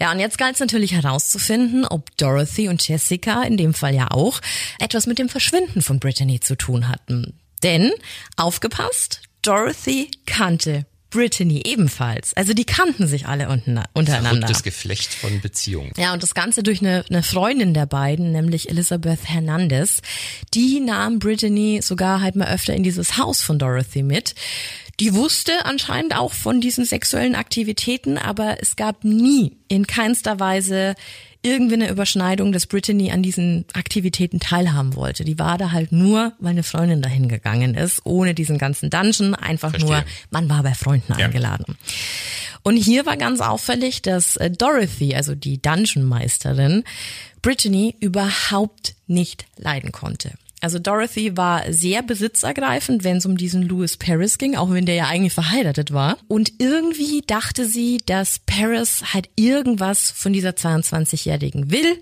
[0.01, 4.11] Ja, und jetzt galt es natürlich herauszufinden, ob Dorothy und Jessica, in dem Fall ja
[4.11, 4.41] auch,
[4.79, 7.35] etwas mit dem Verschwinden von Brittany zu tun hatten.
[7.63, 7.93] Denn,
[8.37, 12.35] aufgepasst, Dorothy kannte Brittany ebenfalls.
[12.35, 14.31] Also die kannten sich alle untereinander.
[14.31, 15.93] Verrücktes Geflecht von Beziehungen.
[15.97, 20.03] Ja, und das Ganze durch eine, eine Freundin der beiden, nämlich Elizabeth Hernandez.
[20.55, 24.35] Die nahm Brittany sogar halt mal öfter in dieses Haus von Dorothy mit.
[24.99, 30.97] Die wusste anscheinend auch von diesen sexuellen Aktivitäten, aber es gab nie in keinster Weise
[31.45, 35.25] irgendwie eine Überschneidung, dass Brittany an diesen Aktivitäten teilhaben wollte.
[35.25, 39.35] Die war da halt nur, weil eine Freundin dahin gegangen ist, ohne diesen ganzen Dungeon,
[39.35, 39.91] einfach Verstehe.
[39.91, 41.27] nur, man war bei Freunden Ja.
[41.27, 41.77] eingeladen.
[42.63, 46.83] Und hier war ganz auffällig, dass äh, Dorothy, also die Dungeon-Meisterin,
[47.43, 50.33] Brittany überhaupt nicht leiden konnte.
[50.65, 54.95] Also Dorothy war sehr besitzergreifend, wenn es um diesen Louis Paris ging, auch wenn der
[54.95, 56.17] ja eigentlich verheiratet war.
[56.27, 62.01] Und irgendwie dachte sie, dass Paris halt irgendwas von dieser 22-Jährigen will.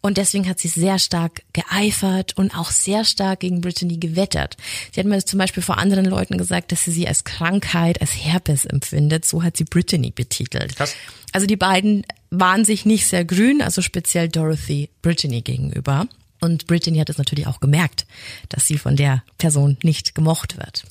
[0.00, 4.56] Und deswegen hat sie sehr stark geeifert und auch sehr stark gegen Brittany gewettert.
[4.90, 8.16] Sie hat mir zum Beispiel vor anderen Leuten gesagt, dass sie sie als Krankheit, als
[8.16, 9.24] Herpes empfindet.
[9.24, 10.74] So hat sie Brittany betitelt.
[10.74, 10.96] Krass.
[11.30, 16.08] Also die beiden waren sich nicht sehr grün, also speziell Dorothy Brittany gegenüber.
[16.40, 18.06] Und Brittany hat es natürlich auch gemerkt,
[18.48, 20.84] dass sie von der Person nicht gemocht wird.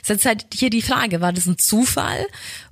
[0.00, 2.26] Ist jetzt halt hier die Frage, war das ein Zufall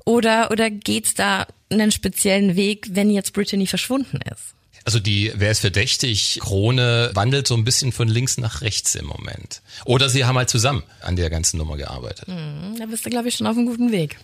[0.04, 4.54] oder, oder geht's da einen speziellen Weg, wenn jetzt Brittany verschwunden ist?
[4.84, 6.38] Also die, wer ist verdächtig?
[6.40, 9.60] Krone wandelt so ein bisschen von links nach rechts im Moment.
[9.84, 12.28] Oder sie haben halt zusammen an der ganzen Nummer gearbeitet.
[12.28, 14.16] Da bist du, glaube ich, schon auf einem guten Weg.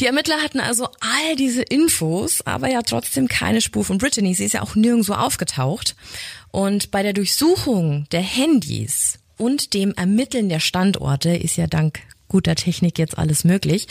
[0.00, 4.34] Die Ermittler hatten also all diese Infos, aber ja trotzdem keine Spur von Brittany.
[4.34, 5.94] Sie ist ja auch nirgendwo aufgetaucht.
[6.50, 12.54] Und bei der Durchsuchung der Handys und dem Ermitteln der Standorte ist ja dank guter
[12.54, 13.86] Technik jetzt alles möglich,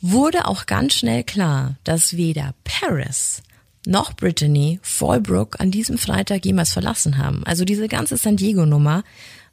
[0.00, 3.42] wurde auch ganz schnell klar, dass weder Paris
[3.86, 7.44] noch Brittany Fallbrook an diesem Freitag jemals verlassen haben.
[7.44, 9.04] Also diese ganze San Diego-Nummer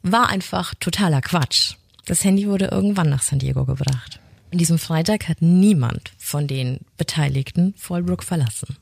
[0.02, 1.74] war einfach totaler Quatsch.
[2.06, 4.21] Das Handy wurde irgendwann nach San Diego gebracht.
[4.52, 8.76] An diesem Freitag hat niemand von den Beteiligten Fallbrook verlassen.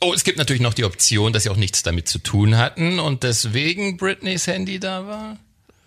[0.00, 2.98] Oh, es gibt natürlich noch die Option, dass sie auch nichts damit zu tun hatten
[2.98, 5.38] und deswegen Britneys Handy da war.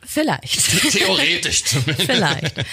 [0.08, 0.92] Vielleicht.
[0.92, 2.04] Theoretisch zumindest.
[2.04, 2.66] Vielleicht.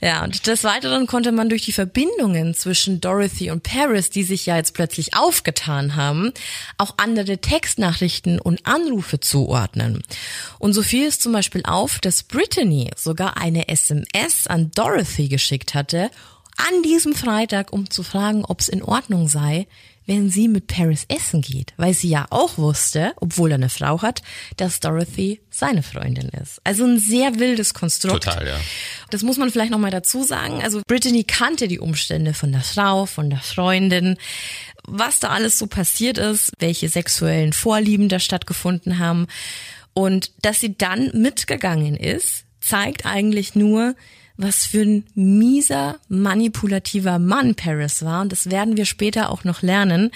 [0.00, 4.46] Ja, und des Weiteren konnte man durch die Verbindungen zwischen Dorothy und Paris, die sich
[4.46, 6.32] ja jetzt plötzlich aufgetan haben,
[6.76, 10.02] auch andere Textnachrichten und Anrufe zuordnen.
[10.58, 15.74] Und so fiel es zum Beispiel auf, dass Brittany sogar eine SMS an Dorothy geschickt
[15.74, 16.10] hatte,
[16.56, 19.66] an diesem Freitag, um zu fragen, ob es in Ordnung sei,
[20.08, 24.00] wenn sie mit Paris essen geht, weil sie ja auch wusste, obwohl er eine Frau
[24.00, 24.22] hat,
[24.56, 26.62] dass Dorothy seine Freundin ist.
[26.64, 28.24] Also ein sehr wildes Konstrukt.
[28.24, 28.56] Total, ja.
[29.10, 30.62] Das muss man vielleicht nochmal dazu sagen.
[30.62, 34.16] Also Brittany kannte die Umstände von der Frau, von der Freundin,
[34.84, 39.26] was da alles so passiert ist, welche sexuellen Vorlieben da stattgefunden haben.
[39.92, 43.94] Und dass sie dann mitgegangen ist, zeigt eigentlich nur,
[44.38, 48.22] was für ein mieser, manipulativer Mann Paris war.
[48.22, 50.10] Und das werden wir später auch noch lernen.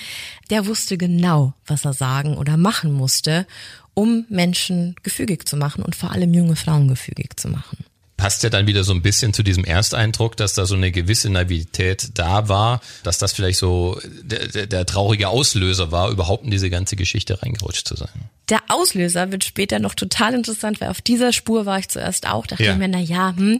[0.48, 3.46] Der wusste genau, was er sagen oder machen musste,
[3.92, 7.84] um Menschen gefügig zu machen und vor allem junge Frauen gefügig zu machen
[8.22, 11.28] passt ja dann wieder so ein bisschen zu diesem Ersteindruck, dass da so eine gewisse
[11.28, 16.52] Naivität da war, dass das vielleicht so der, der, der traurige Auslöser war, überhaupt in
[16.52, 18.10] diese ganze Geschichte reingerutscht zu sein.
[18.48, 22.46] Der Auslöser wird später noch total interessant, weil auf dieser Spur war ich zuerst auch,
[22.46, 22.72] dachte Ja.
[22.72, 23.58] ich mir, na ja, hm,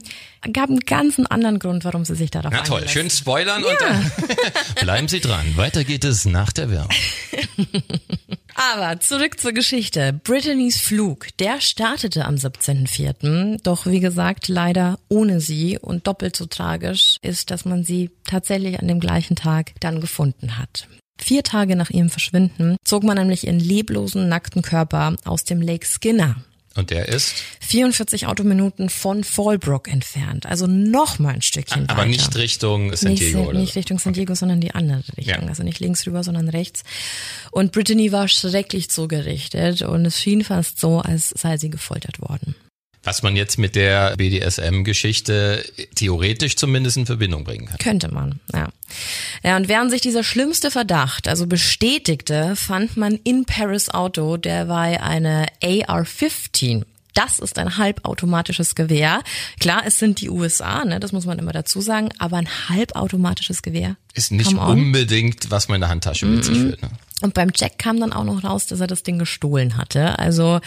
[0.53, 4.11] gab einen ganzen anderen Grund, warum sie sich darauf Na toll, schön spoilern und dann
[4.81, 5.57] bleiben Sie dran.
[5.57, 6.89] Weiter geht es nach der Werbung.
[8.55, 10.13] Aber zurück zur Geschichte.
[10.23, 13.61] Brittany's Flug, der startete am 17.04.
[13.63, 18.79] Doch wie gesagt, leider ohne sie und doppelt so tragisch ist, dass man sie tatsächlich
[18.79, 20.87] an dem gleichen Tag dann gefunden hat.
[21.19, 25.85] Vier Tage nach ihrem Verschwinden zog man nämlich ihren leblosen, nackten Körper aus dem Lake
[25.85, 26.37] Skinner.
[26.75, 27.35] Und der ist?
[27.59, 30.47] 44 Autominuten von Fallbrook entfernt.
[30.47, 32.09] Also noch mal ein Stückchen Aber weiter.
[32.09, 33.59] nicht Richtung San nicht, Diego, oder?
[33.59, 35.43] nicht Richtung San Diego, sondern die andere Richtung.
[35.43, 35.47] Ja.
[35.47, 36.83] Also nicht links rüber, sondern rechts.
[37.51, 42.55] Und Brittany war schrecklich zugerichtet und es schien fast so, als sei sie gefoltert worden.
[43.03, 47.77] Was man jetzt mit der BDSM-Geschichte theoretisch zumindest in Verbindung bringen kann.
[47.77, 48.69] Könnte man, ja.
[49.43, 54.97] Ja, und während sich dieser schlimmste Verdacht, also bestätigte, fand man in Paris Auto derweil
[54.97, 56.83] eine AR-15.
[57.13, 59.21] Das ist ein halbautomatisches Gewehr.
[59.59, 63.61] Klar, es sind die USA, ne, das muss man immer dazu sagen, aber ein halbautomatisches
[63.61, 63.97] Gewehr.
[64.13, 66.81] Ist nicht unbedingt, was man in der Handtasche mit sich führt.
[66.81, 66.89] Ne?
[67.21, 70.17] Und beim Jack kam dann auch noch raus, dass er das Ding gestohlen hatte.
[70.17, 70.59] Also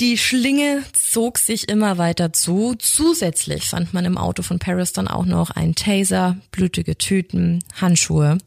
[0.00, 2.74] die Schlinge zog sich immer weiter zu.
[2.78, 8.38] Zusätzlich fand man im Auto von Paris dann auch noch einen Taser, blutige Tüten, Handschuhe.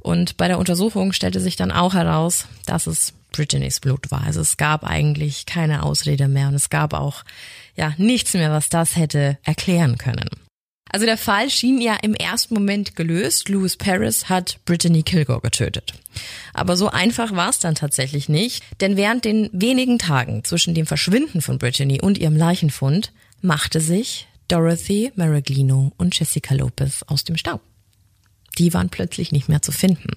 [0.00, 4.24] Und bei der Untersuchung stellte sich dann auch heraus, dass es Brittany's Blut war.
[4.24, 7.24] Also es gab eigentlich keine Ausrede mehr und es gab auch
[7.74, 10.28] ja nichts mehr, was das hätte erklären können.
[10.92, 13.48] Also der Fall schien ja im ersten Moment gelöst.
[13.48, 15.94] Lewis Paris hat Brittany Kilgore getötet.
[16.52, 20.86] Aber so einfach war es dann tatsächlich nicht, denn während den wenigen Tagen zwischen dem
[20.86, 27.38] Verschwinden von Brittany und ihrem Leichenfund machte sich Dorothy Maraglino und Jessica Lopez aus dem
[27.38, 27.62] Staub.
[28.58, 30.10] Die waren plötzlich nicht mehr zu finden.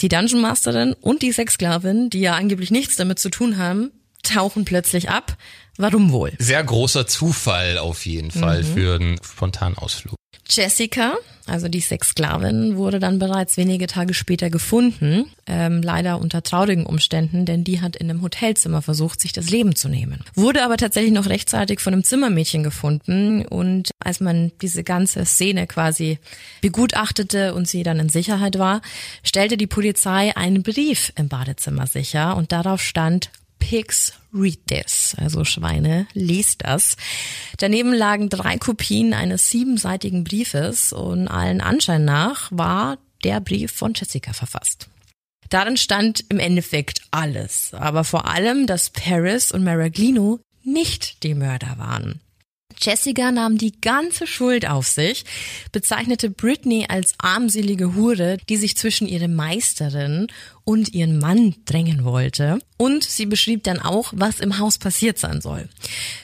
[0.00, 4.64] Die Dungeon Masterin und die Sexsklavin, die ja angeblich nichts damit zu tun haben, tauchen
[4.64, 5.36] plötzlich ab.
[5.76, 6.32] Warum wohl?
[6.38, 10.18] Sehr großer Zufall auf jeden Fall für einen Spontanausflug.
[10.50, 16.86] Jessica, also die Sexsklavin, wurde dann bereits wenige Tage später gefunden, ähm, leider unter traurigen
[16.86, 20.24] Umständen, denn die hat in einem Hotelzimmer versucht, sich das Leben zu nehmen.
[20.34, 25.66] Wurde aber tatsächlich noch rechtzeitig von einem Zimmermädchen gefunden und als man diese ganze Szene
[25.66, 26.18] quasi
[26.62, 28.80] begutachtete und sie dann in Sicherheit war,
[29.22, 35.44] stellte die Polizei einen Brief im Badezimmer sicher und darauf stand Pigs read this, also
[35.44, 36.96] Schweine, liest das.
[37.58, 43.94] Daneben lagen drei Kopien eines siebenseitigen Briefes und allen Anschein nach war der Brief von
[43.94, 44.88] Jessica verfasst.
[45.50, 51.78] Darin stand im Endeffekt alles, aber vor allem, dass Paris und Maraglino nicht die Mörder
[51.78, 52.20] waren.
[52.80, 55.24] Jessica nahm die ganze Schuld auf sich,
[55.72, 60.28] bezeichnete Britney als armselige Hure, die sich zwischen ihre Meisterin
[60.64, 62.58] und ihren Mann drängen wollte.
[62.76, 65.68] Und sie beschrieb dann auch, was im Haus passiert sein soll.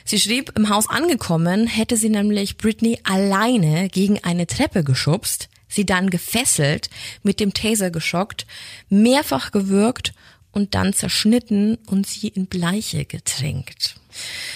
[0.03, 5.85] Sie schrieb, im Haus angekommen hätte sie nämlich Britney alleine gegen eine Treppe geschubst, sie
[5.85, 6.89] dann gefesselt,
[7.23, 8.45] mit dem Taser geschockt,
[8.89, 10.13] mehrfach gewürgt
[10.55, 13.95] und dann zerschnitten und sie in Bleiche getränkt.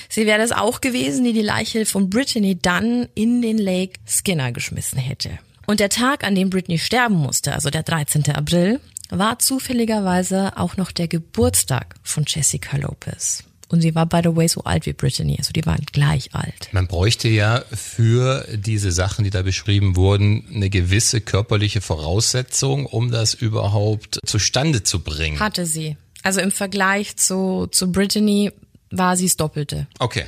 [0.07, 4.51] Sie wäre es auch gewesen, die die Leiche von Brittany dann in den Lake Skinner
[4.51, 5.37] geschmissen hätte.
[5.67, 8.31] Und der Tag, an dem Brittany sterben musste, also der 13.
[8.31, 13.43] April, war zufälligerweise auch noch der Geburtstag von Jessica Lopez.
[13.69, 16.69] Und sie war, by the way, so alt wie Brittany, also die waren gleich alt.
[16.71, 23.11] Man bräuchte ja für diese Sachen, die da beschrieben wurden, eine gewisse körperliche Voraussetzung, um
[23.11, 25.39] das überhaupt zustande zu bringen.
[25.39, 25.97] Hatte sie.
[26.23, 28.51] Also im Vergleich zu, zu Brittany
[28.89, 29.87] war sie das Doppelte.
[29.99, 30.25] Okay.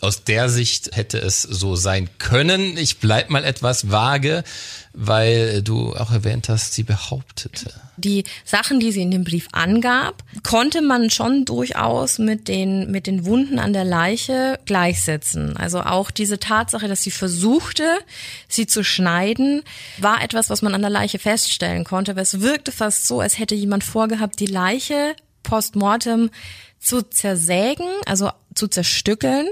[0.00, 2.76] Aus der Sicht hätte es so sein können.
[2.76, 4.44] Ich bleib mal etwas vage,
[4.92, 7.72] weil du auch erwähnt hast, sie behauptete.
[7.96, 13.08] Die Sachen, die sie in dem Brief angab, konnte man schon durchaus mit den, mit
[13.08, 15.56] den Wunden an der Leiche gleichsetzen.
[15.56, 17.98] Also auch diese Tatsache, dass sie versuchte,
[18.46, 19.62] sie zu schneiden,
[19.98, 23.38] war etwas, was man an der Leiche feststellen konnte, aber es wirkte fast so, als
[23.38, 26.30] hätte jemand vorgehabt, die Leiche postmortem
[26.78, 29.48] zu zersägen, also zu zerstückeln,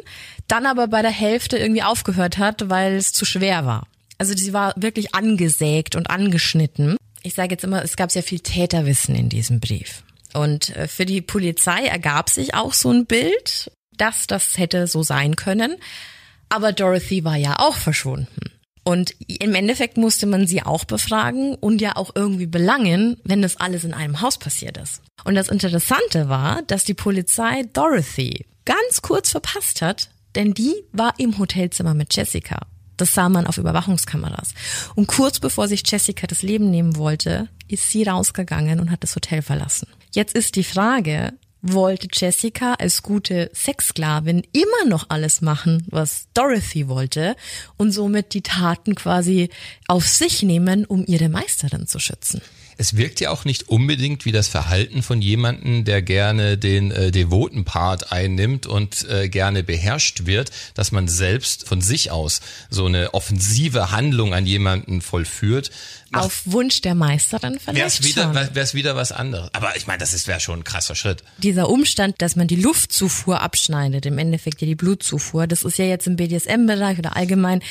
[0.49, 3.87] dann aber bei der Hälfte irgendwie aufgehört hat, weil es zu schwer war.
[4.19, 6.97] Also sie war wirklich angesägt und angeschnitten.
[7.23, 10.03] Ich sage jetzt immer, es gab sehr viel Täterwissen in diesem Brief.
[10.35, 15.03] Und äh, für die Polizei ergab sich auch so ein Bild, dass das hätte so
[15.03, 15.77] sein können.
[16.49, 18.53] Aber Dorothy war ja auch verschwunden.
[18.85, 23.57] Und im Endeffekt musste man sie auch befragen und ja auch irgendwie belangen, wenn das
[23.57, 25.03] alles in einem Haus passiert ist.
[25.25, 31.15] Und das Interessante war, dass die Polizei Dorothy ganz kurz verpasst hat, denn die war
[31.19, 32.61] im Hotelzimmer mit Jessica.
[32.97, 34.55] Das sah man auf Überwachungskameras.
[34.95, 39.15] Und kurz bevor sich Jessica das Leben nehmen wollte, ist sie rausgegangen und hat das
[39.17, 39.89] Hotel verlassen.
[40.15, 46.89] Jetzt ist die Frage, wollte Jessica als gute Sexsklavin immer noch alles machen, was Dorothy
[46.89, 47.37] wollte
[47.77, 49.51] und somit die Taten quasi
[49.89, 52.41] auf sich nehmen, um ihre Meisterin zu schützen?
[52.79, 57.11] Es wirkt ja auch nicht unbedingt wie das Verhalten von jemandem, der gerne den äh,
[57.11, 62.87] devoten Part einnimmt und äh, gerne beherrscht wird, dass man selbst von sich aus so
[62.87, 65.71] eine offensive Handlung an jemanden vollführt.
[66.13, 68.55] Auf Wunsch der Meisterin vielleicht Wäre es wieder, schon.
[68.55, 69.51] wär's wieder was anderes.
[69.53, 71.23] Aber ich meine, das wäre schon ein krasser Schritt.
[71.39, 75.85] Dieser Umstand, dass man die Luftzufuhr abschneidet, im Endeffekt ja die Blutzufuhr, das ist ja
[75.85, 77.63] jetzt im BDSM-Bereich oder allgemein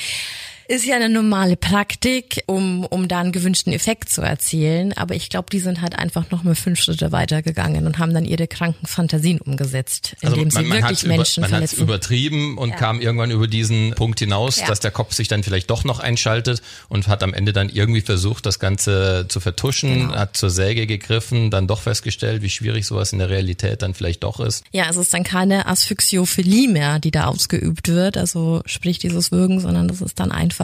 [0.68, 4.92] ist ja eine normale Praktik, um, um da einen gewünschten Effekt zu erzielen.
[4.94, 8.24] Aber ich glaube, die sind halt einfach noch mal fünf Schritte weitergegangen und haben dann
[8.24, 11.82] ihre kranken Fantasien umgesetzt, indem sie wirklich hat's Menschen über, man hat's verletzen.
[11.82, 14.66] übertrieben und kam irgendwann über diesen Punkt hinaus, Ja.
[14.66, 18.00] dass der Kopf sich dann vielleicht doch noch einschaltet und hat am Ende dann irgendwie
[18.00, 20.14] versucht, das Ganze zu vertuschen, Genau.
[20.14, 24.24] hat zur Säge gegriffen, dann doch festgestellt, wie schwierig sowas in der Realität dann vielleicht
[24.24, 24.64] doch ist.
[24.72, 29.60] Ja, es ist dann keine Asphyxiophilie mehr, die da ausgeübt wird, also sprich dieses Würgen,
[29.60, 30.55] sondern das ist dann einfach,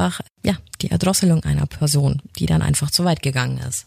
[0.42, 3.86] ja, die Erdrosselung einer Person, die dann einfach zu weit gegangen ist.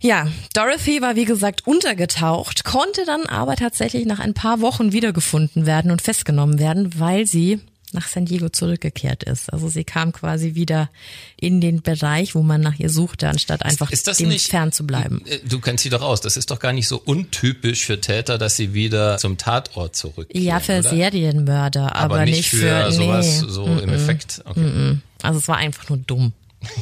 [0.00, 5.66] Ja, Dorothy war wie gesagt untergetaucht, konnte dann aber tatsächlich nach ein paar Wochen wiedergefunden
[5.66, 7.60] werden und festgenommen werden, weil sie
[7.96, 9.52] nach San Diego zurückgekehrt ist.
[9.52, 10.90] Also sie kam quasi wieder
[11.36, 14.70] in den Bereich, wo man nach ihr suchte, anstatt einfach Ist das dem nicht fern
[14.70, 15.22] zu bleiben.
[15.26, 16.20] Äh, Du kennst sie doch aus.
[16.20, 20.46] Das ist doch gar nicht so untypisch für Täter, dass sie wieder zum Tatort zurückkehren.
[20.46, 20.90] Ja, für oder?
[20.90, 23.48] Serienmörder, aber, aber, nicht für, sowas nee.
[23.48, 24.42] so im Effekt.
[24.44, 24.98] Okay.
[25.22, 26.32] Also es war einfach nur dumm.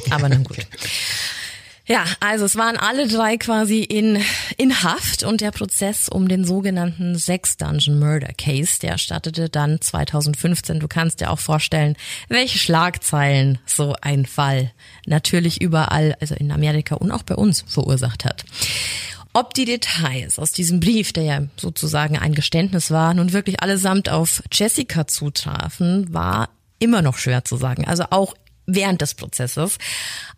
[0.09, 0.57] Aber nun gut.
[1.87, 4.19] Ja, also es waren alle drei quasi in,
[4.57, 9.79] in Haft und der Prozess um den sogenannten Sex Dungeon Murder Case, der startete dann
[9.79, 10.79] 2015.
[10.79, 11.95] Du kannst dir auch vorstellen,
[12.27, 14.71] welche Schlagzeilen so ein Fall
[15.05, 18.45] natürlich überall, also in Amerika und auch bei uns verursacht hat.
[19.33, 24.09] Ob die Details aus diesem Brief, der ja sozusagen ein Geständnis war, nun wirklich allesamt
[24.09, 27.85] auf Jessica zutrafen, war immer noch schwer zu sagen.
[27.85, 28.33] Also auch
[28.65, 29.77] während des Prozesses.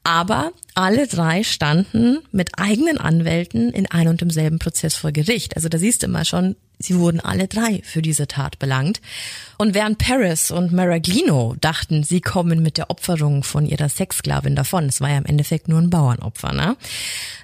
[0.03, 5.55] Aber alle drei standen mit eigenen Anwälten in ein und demselben Prozess vor Gericht.
[5.55, 9.01] Also da siehst du mal schon, sie wurden alle drei für diese Tat belangt.
[9.57, 14.85] Und während Paris und Maraglino dachten, sie kommen mit der Opferung von ihrer Sexsklavin davon,
[14.85, 16.77] es war ja im Endeffekt nur ein Bauernopfer, ne?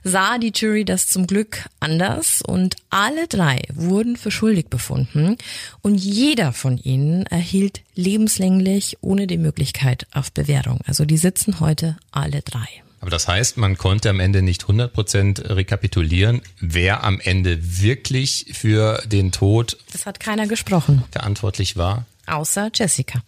[0.03, 5.37] sah die Jury das zum Glück anders und alle drei wurden für schuldig befunden
[5.81, 10.79] und jeder von ihnen erhielt lebenslänglich ohne die Möglichkeit auf Bewährung.
[10.85, 12.82] Also die sitzen heute alle drei.
[13.03, 19.03] Aber das heißt, man konnte am Ende nicht 100% rekapitulieren, wer am Ende wirklich für
[19.05, 22.05] den Tod Das hat keiner gesprochen, verantwortlich war.
[22.27, 23.21] außer Jessica.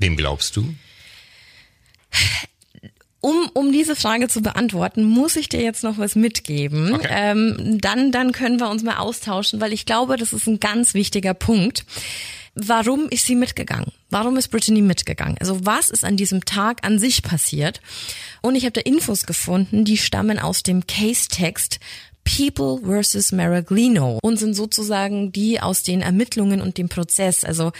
[0.00, 0.74] Wem glaubst du?
[3.20, 6.94] Um, um diese Frage zu beantworten, muss ich dir jetzt noch was mitgeben.
[6.94, 7.06] Okay.
[7.08, 10.94] Ähm, dann, dann können wir uns mal austauschen, weil ich glaube, das ist ein ganz
[10.94, 11.84] wichtiger Punkt.
[12.58, 13.92] Warum ist sie mitgegangen?
[14.08, 15.36] Warum ist Brittany mitgegangen?
[15.40, 17.82] Also was ist an diesem Tag an sich passiert?
[18.40, 21.80] Und ich habe da Infos gefunden, die stammen aus dem Case-Text
[22.24, 27.44] People versus Maraglino und sind sozusagen die aus den Ermittlungen und dem Prozess.
[27.44, 27.72] Also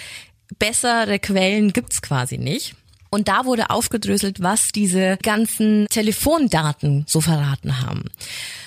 [0.59, 2.75] bessere Quellen gibt's quasi nicht.
[3.09, 8.05] Und da wurde aufgedröselt, was diese ganzen Telefondaten so verraten haben.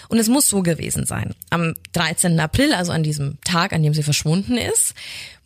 [0.07, 1.35] Und es muss so gewesen sein.
[1.51, 2.39] Am 13.
[2.39, 4.95] April, also an diesem Tag, an dem sie verschwunden ist,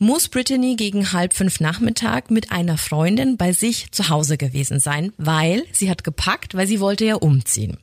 [0.04, 5.14] muss Brittany gegen halb fünf Nachmittag mit einer Freundin bei sich zu Hause gewesen sein,
[5.18, 7.78] weil sie hat gepackt, weil sie wollte ja umziehen.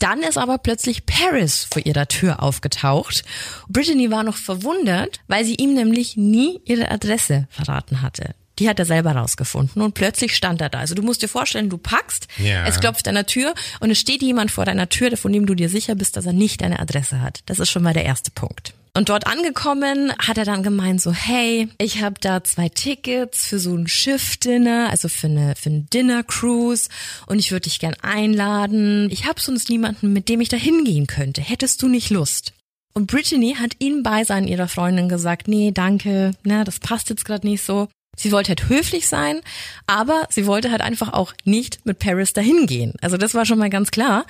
[0.00, 3.24] Dann ist aber plötzlich Paris vor ihrer Tür aufgetaucht.
[3.68, 8.34] Brittany war noch verwundert, weil sie ihm nämlich nie ihre Adresse verraten hatte.
[8.58, 10.78] Die hat er selber rausgefunden und plötzlich stand er da.
[10.78, 12.66] Also du musst dir vorstellen, du packst, Ja.
[12.66, 15.54] es klopft an der Tür und es steht jemand vor deiner Tür, von dem du
[15.56, 17.40] dir sicher bist, dass er nicht deine Adresse hat.
[17.46, 18.74] Das ist schon mal der erste Punkt.
[18.96, 23.58] Und dort angekommen hat er dann gemeint so, hey, ich habe da zwei Tickets für
[23.58, 26.88] so ein Schiffdinner, also für eine für ein Dinner Cruise
[27.26, 29.08] und ich würde dich gern einladen.
[29.10, 31.40] Ich habe sonst niemanden, mit dem ich da hingehen könnte.
[31.40, 32.52] Hättest du nicht Lust?
[32.94, 37.24] Und Brittany hat ihm bei seinen ihrer Freundin gesagt, nee, danke, na, das passt jetzt
[37.24, 37.88] gerade nicht so.
[38.16, 39.40] Sie wollte halt höflich sein,
[39.86, 42.94] aber sie wollte halt einfach auch nicht mit Paris dahin gehen.
[43.00, 44.26] Also das war schon mal ganz klar.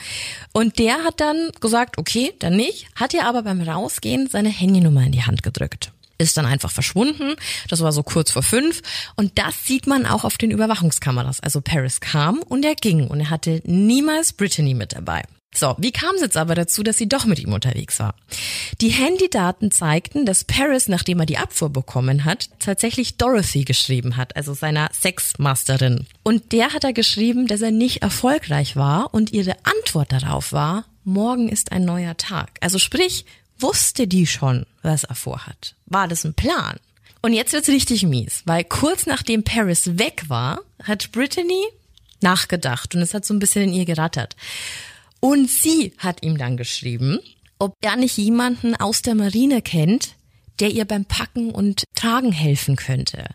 [0.52, 5.02] Und der hat dann gesagt, okay, dann nicht, hat ihr aber beim Rausgehen seine Handynummer
[5.02, 5.92] in die Hand gedrückt.
[6.16, 7.34] Ist dann einfach verschwunden.
[7.68, 8.82] Das war so kurz vor fünf.
[9.16, 11.40] Und das sieht man auch auf den Überwachungskameras.
[11.40, 15.24] Also Paris kam und er ging und er hatte niemals Brittany mit dabei.
[15.56, 18.14] So, wie kam es jetzt aber dazu, dass sie doch mit ihm unterwegs war?
[18.80, 24.34] Die Handydaten zeigten, dass Paris, nachdem er die Abfuhr bekommen hat, tatsächlich Dorothy geschrieben hat,
[24.34, 26.06] also seiner Sexmasterin.
[26.24, 30.84] Und der hat er geschrieben, dass er nicht erfolgreich war und ihre Antwort darauf war,
[31.04, 32.50] morgen ist ein neuer Tag.
[32.60, 33.24] Also sprich,
[33.58, 35.76] wusste die schon, was er vorhat.
[35.86, 36.76] War das ein Plan?
[37.22, 41.64] Und jetzt wird's richtig mies, weil kurz nachdem Paris weg war, hat Brittany
[42.20, 44.36] nachgedacht und es hat so ein bisschen in ihr gerattert.
[45.24, 47.18] Und sie hat ihm dann geschrieben,
[47.58, 50.16] ob er nicht jemanden aus der Marine kennt,
[50.60, 53.30] der ihr beim Packen und Tragen helfen könnte.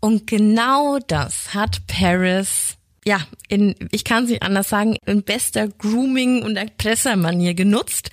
[0.00, 5.68] Und genau das hat Paris ja, in, ich kann es nicht anders sagen, in bester
[5.68, 8.08] Grooming- und Erpressermanier genutzt.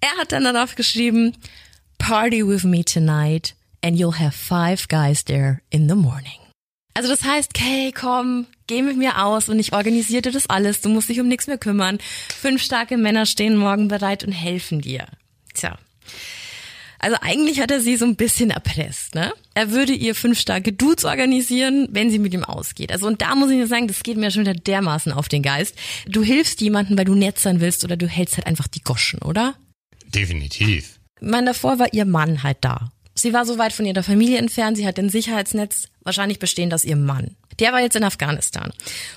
[0.00, 1.36] Er hat dann darauf geschrieben,
[1.98, 3.54] Party with me tonight
[3.84, 6.47] and you'll have five guys there in the morning.
[6.98, 10.80] Also das heißt, okay, komm, geh mit mir aus und ich organisiere dir das alles,
[10.80, 11.98] du musst dich um nichts mehr kümmern.
[12.36, 15.06] Fünf starke Männer stehen morgen bereit und helfen dir.
[15.54, 15.78] Tja,
[16.98, 19.32] also eigentlich hat er sie so ein bisschen erpresst, ne?
[19.54, 22.90] Er würde ihr fünf starke Dudes organisieren, wenn sie mit ihm ausgeht.
[22.90, 25.44] Also und da muss ich nur sagen, das geht mir schon wieder dermaßen auf den
[25.44, 25.76] Geist.
[26.08, 29.22] Du hilfst jemandem, weil du nett sein willst oder du hältst halt einfach die Goschen,
[29.22, 29.54] oder?
[30.12, 30.98] Definitiv.
[31.20, 32.90] Ich meine, davor war ihr Mann halt da.
[33.18, 36.84] Sie war so weit von ihrer Familie entfernt, sie hat ein Sicherheitsnetz, wahrscheinlich bestehend aus
[36.84, 37.36] ihrem Mann.
[37.58, 38.72] Der war jetzt in Afghanistan.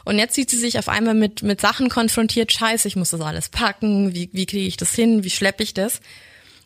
[0.06, 3.22] Und jetzt sieht sie sich auf einmal mit, mit Sachen konfrontiert, scheiße, ich muss das
[3.22, 6.02] alles packen, wie, wie kriege ich das hin, wie schleppe ich das?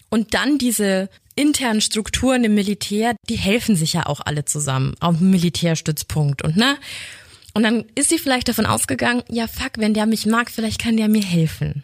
[0.08, 5.18] Und dann diese internen Strukturen im Militär, die helfen sich ja auch alle zusammen auf
[5.18, 6.78] dem Militärstützpunkt und ne?
[7.54, 10.98] Und dann ist sie vielleicht davon ausgegangen, ja fuck, wenn der mich mag, vielleicht kann
[10.98, 11.84] der mir helfen.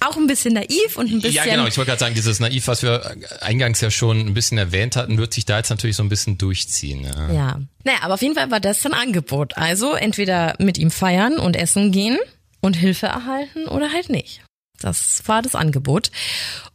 [0.00, 1.32] Auch ein bisschen naiv und ein bisschen.
[1.32, 1.66] Ja, genau.
[1.66, 5.18] Ich wollte gerade sagen, dieses Naiv, was wir eingangs ja schon ein bisschen erwähnt hatten,
[5.18, 7.04] wird sich da jetzt natürlich so ein bisschen durchziehen.
[7.04, 7.32] Ja.
[7.32, 7.60] ja.
[7.84, 9.58] Naja, aber auf jeden Fall war das ein Angebot.
[9.58, 12.18] Also entweder mit ihm feiern und essen gehen
[12.60, 14.40] und Hilfe erhalten oder halt nicht.
[14.80, 16.10] Das war das Angebot.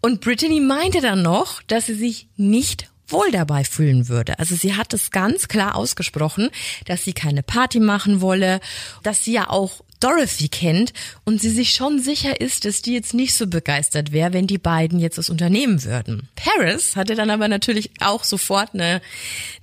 [0.02, 4.40] Und Brittany meinte dann noch, dass sie sich nicht wohl dabei fühlen würde.
[4.40, 6.50] Also sie hat es ganz klar ausgesprochen,
[6.86, 8.60] dass sie keine Party machen wolle,
[9.04, 10.94] dass sie ja auch Dorothy kennt
[11.24, 14.58] und sie sich schon sicher ist, dass die jetzt nicht so begeistert wäre, wenn die
[14.58, 16.30] beiden jetzt das unternehmen würden.
[16.36, 19.02] Paris hatte dann aber natürlich auch sofort eine,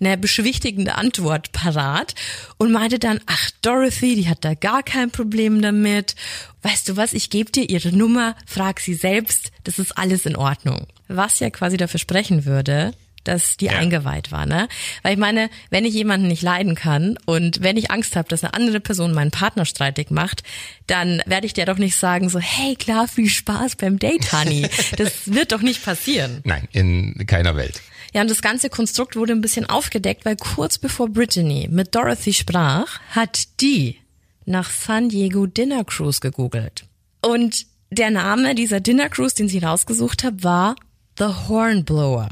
[0.01, 2.15] eine beschwichtigende Antwort parat
[2.59, 6.15] und meinte dann, ach Dorothy, die hat da gar kein Problem damit.
[6.63, 10.37] Weißt du was, ich gebe dir ihre Nummer, frag sie selbst, das ist alles in
[10.37, 10.87] Ordnung.
[11.09, 12.93] Was ja quasi dafür sprechen würde,
[13.25, 13.73] dass die ja.
[13.73, 14.69] eingeweiht war, ne?
[15.03, 18.45] Weil ich meine, wenn ich jemanden nicht leiden kann und wenn ich Angst habe, dass
[18.45, 20.43] eine andere Person meinen Partner streitig macht,
[20.87, 24.69] dann werde ich dir doch nicht sagen so, hey, klar, viel Spaß beim Date, Honey.
[24.97, 26.41] Das wird doch nicht passieren.
[26.45, 27.81] Nein, in keiner Welt.
[28.15, 32.35] Ja, und das ganze Konstrukt wurde ein bisschen aufgedeckt, weil kurz bevor Brittany mit Dorothy
[32.35, 33.99] sprach, hat die
[34.45, 36.85] nach San Diego Dinner Cruise gegoogelt.
[37.23, 40.77] Und der Name dieser Dinner Cruise, den sie rausgesucht hat, war
[41.19, 42.29] The Hornblower.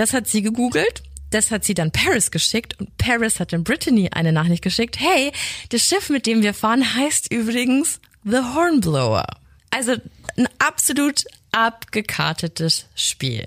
[0.00, 1.02] Das hat sie gegoogelt.
[1.28, 4.98] Das hat sie dann Paris geschickt und Paris hat dann Brittany eine Nachricht geschickt.
[4.98, 5.30] Hey,
[5.68, 9.26] das Schiff, mit dem wir fahren, heißt übrigens The Hornblower.
[9.68, 9.96] Also
[10.38, 13.46] ein absolut abgekartetes Spiel.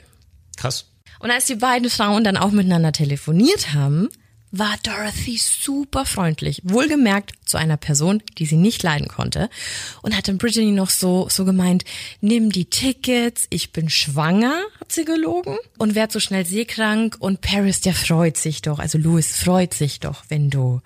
[0.55, 0.91] Krass.
[1.17, 4.09] Und als die beiden Frauen dann auch miteinander telefoniert haben,
[4.55, 9.49] war Dorothy super freundlich, wohlgemerkt zu einer Person, die sie nicht leiden konnte.
[10.03, 11.83] Und hat dann Brittany noch so so gemeint,
[12.21, 15.57] nimm die Tickets, ich bin schwanger, hat sie gelogen.
[15.79, 17.17] Und werd so schnell seekrank.
[17.19, 20.81] Und Paris, der freut sich doch, also Louis freut sich doch, wenn du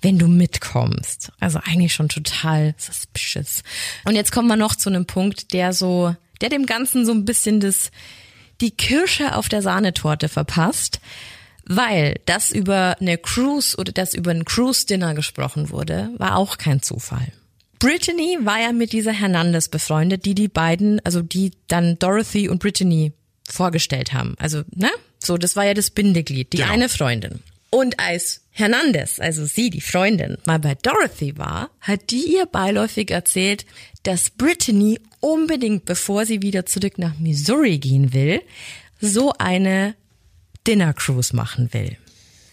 [0.00, 1.30] wenn du mitkommst.
[1.40, 3.62] Also eigentlich schon total suspicious.
[4.06, 7.26] Und jetzt kommen wir noch zu einem Punkt, der so der dem ganzen so ein
[7.26, 7.90] bisschen das
[8.62, 11.00] die Kirsche auf der Sahnetorte verpasst
[11.70, 16.82] weil das über eine Cruise oder das über ein Cruise-Dinner gesprochen wurde, war auch kein
[16.82, 17.28] Zufall.
[17.78, 22.58] Brittany war ja mit dieser Hernandez befreundet, die die beiden, also die dann Dorothy und
[22.58, 23.12] Brittany
[23.48, 24.34] vorgestellt haben.
[24.38, 24.90] Also, ne?
[25.22, 26.72] So, das war ja das Bindeglied, die genau.
[26.72, 27.38] eine Freundin.
[27.70, 33.12] Und als Hernandez, also sie, die Freundin, mal bei Dorothy war, hat die ihr beiläufig
[33.12, 33.64] erzählt,
[34.02, 38.42] dass Brittany unbedingt, bevor sie wieder zurück nach Missouri gehen will,
[39.00, 39.94] so eine
[40.66, 41.96] Dinner Cruise machen will.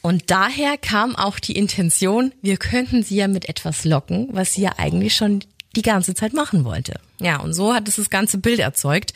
[0.01, 4.61] Und daher kam auch die Intention, wir könnten sie ja mit etwas locken, was sie
[4.61, 5.41] ja eigentlich schon
[5.75, 6.99] die ganze Zeit machen wollte.
[7.19, 9.13] Ja, und so hat es das ganze Bild erzeugt.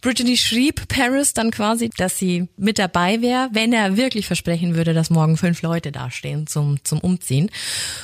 [0.00, 4.94] Brittany schrieb Paris dann quasi, dass sie mit dabei wäre, wenn er wirklich versprechen würde,
[4.94, 7.50] dass morgen fünf Leute dastehen zum, zum Umziehen.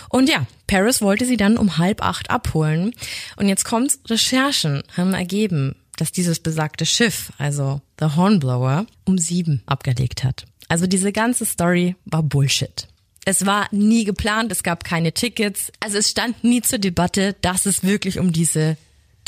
[0.09, 2.93] Und ja, Paris wollte sie dann um halb acht abholen.
[3.37, 9.63] Und jetzt kommt's, Recherchen haben ergeben, dass dieses besagte Schiff, also The Hornblower, um sieben
[9.67, 10.47] abgelegt hat.
[10.69, 12.89] Also diese ganze Story war Bullshit.
[13.27, 17.67] Es war nie geplant, es gab keine Tickets, also es stand nie zur Debatte, dass
[17.67, 18.79] es wirklich um diese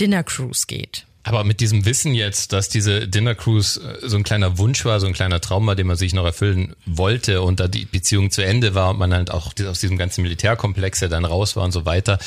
[0.01, 1.05] Dinner Cruise geht.
[1.25, 4.99] Aber mit diesem Wissen jetzt, dass diese Dinner Cruise äh, so ein kleiner Wunsch war,
[4.99, 8.31] so ein kleiner Traum war, den man sich noch erfüllen wollte und da die Beziehung
[8.31, 11.65] zu Ende war und man halt auch aus diesem ganzen Militärkomplex ja dann raus war
[11.65, 12.19] und so weiter,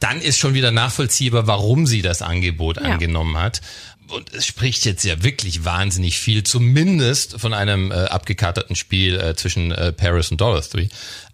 [0.00, 2.82] dann ist schon wieder nachvollziehbar, warum sie das Angebot ja.
[2.82, 3.60] angenommen hat.
[4.08, 9.34] Und es spricht jetzt ja wirklich wahnsinnig viel, zumindest von einem äh, abgekaterten Spiel äh,
[9.34, 10.88] zwischen äh, Paris und Dorothy.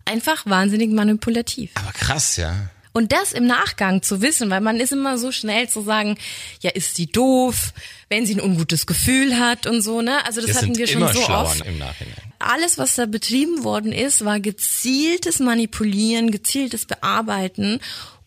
[0.05, 1.71] Einfach wahnsinnig manipulativ.
[1.75, 2.71] Aber krass, ja.
[2.95, 6.19] Und das im Nachgang zu wissen, weil man ist immer so schnell zu sagen,
[6.61, 7.73] ja, ist sie doof,
[8.11, 10.25] wenn sie ein ungutes Gefühl hat und so, ne?
[10.27, 11.65] Also das wir hatten wir schon so oft.
[11.65, 12.15] im Nachhinein.
[12.39, 17.81] Alles, was da betrieben worden ist, war gezieltes Manipulieren, gezieltes Bearbeiten,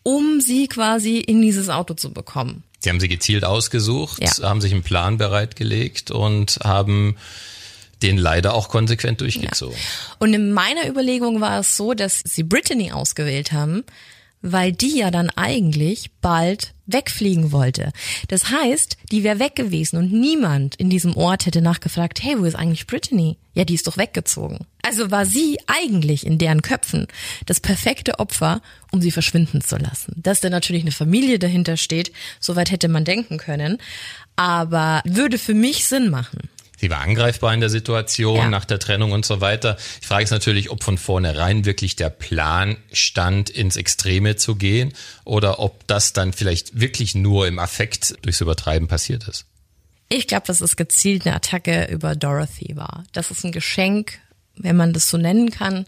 [0.06, 2.62] um sie quasi in dieses Auto zu bekommen.
[2.78, 4.48] Sie haben sie gezielt ausgesucht, Ja.
[4.48, 7.16] haben sich einen Plan bereitgelegt und haben
[8.02, 9.76] den leider auch konsequent durchgezogen.
[10.20, 13.82] Und in meiner Überlegung war es so, dass sie Brittany ausgewählt haben,
[14.52, 17.92] weil die ja dann eigentlich bald wegfliegen wollte.
[18.28, 22.44] Das heißt, die wäre weg gewesen und niemand in diesem Ort hätte nachgefragt, hey, wo
[22.44, 23.36] ist eigentlich Brittany?
[23.54, 24.60] Ja, die ist doch weggezogen.
[24.82, 27.08] Also war sie eigentlich in deren Köpfen
[27.46, 30.12] das perfekte Opfer, um sie verschwinden zu lassen.
[30.16, 33.78] Dass da natürlich eine Familie dahinter steht, soweit hätte man denken können,
[34.36, 36.48] aber würde für mich Sinn machen.
[36.78, 38.48] Sie war angreifbar in der Situation Ja.
[38.48, 39.76] nach der Trennung und so weiter.
[40.02, 44.92] Die Frage ist natürlich, ob von vornherein wirklich der Plan stand, ins Extreme zu gehen
[45.24, 49.46] oder ob das dann vielleicht wirklich nur im Affekt durchs Übertreiben passiert ist.
[50.08, 53.04] Ich glaube, dass es gezielt eine Attacke über Dorothy war.
[53.12, 54.18] Das ist ein Geschenk,
[54.56, 55.86] wenn man das so nennen kann,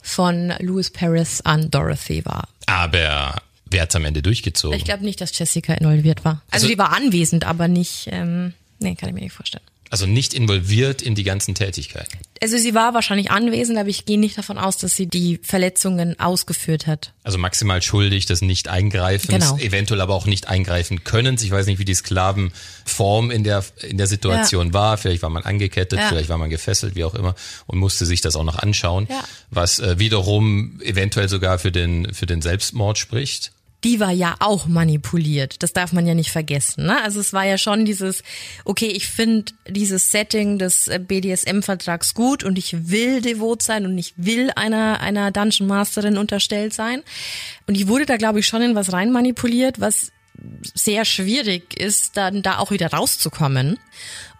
[0.00, 2.48] von Louis Paris an Dorothy war.
[2.66, 3.34] Aber
[3.66, 4.76] wer hat's am Ende durchgezogen?
[4.78, 6.42] Ich glaube nicht, dass Jessica involviert war.
[6.50, 9.64] Also, Also- die war anwesend, aber nicht, ähm, nee, kann ich mir nicht vorstellen.
[9.90, 12.18] Also nicht involviert in die ganzen Tätigkeiten.
[12.40, 16.20] Also sie war wahrscheinlich anwesend, aber ich gehe nicht davon aus, dass sie die Verletzungen
[16.20, 17.12] ausgeführt hat.
[17.24, 19.58] Also maximal schuldig des Nicht-Eingreifens, Genau.
[19.58, 21.36] eventuell aber auch nicht eingreifen können.
[21.42, 24.98] Ich weiß nicht, wie die Sklavenform in der, in der Situation war.
[24.98, 26.08] Vielleicht war man angekettet, Ja.
[26.08, 27.34] vielleicht war man gefesselt, wie auch immer,
[27.66, 29.24] und musste sich das auch noch anschauen, Ja.
[29.50, 33.52] was äh, wiederum eventuell sogar für den, für den Selbstmord spricht.
[33.84, 35.62] Die war ja auch manipuliert.
[35.62, 36.86] Das darf man ja nicht vergessen.
[36.86, 37.02] Ne?
[37.02, 38.22] Also es war ja schon dieses,
[38.64, 43.96] okay, ich finde dieses Setting des äh, BDSM-Vertrags gut und ich will devot sein und
[43.96, 47.02] ich will einer, einer Dungeon Masterin unterstellt sein.
[47.66, 50.10] Und ich wurde da, glaube ich, schon in was rein manipuliert, was
[50.74, 53.78] sehr schwierig ist, dann da auch wieder rauszukommen.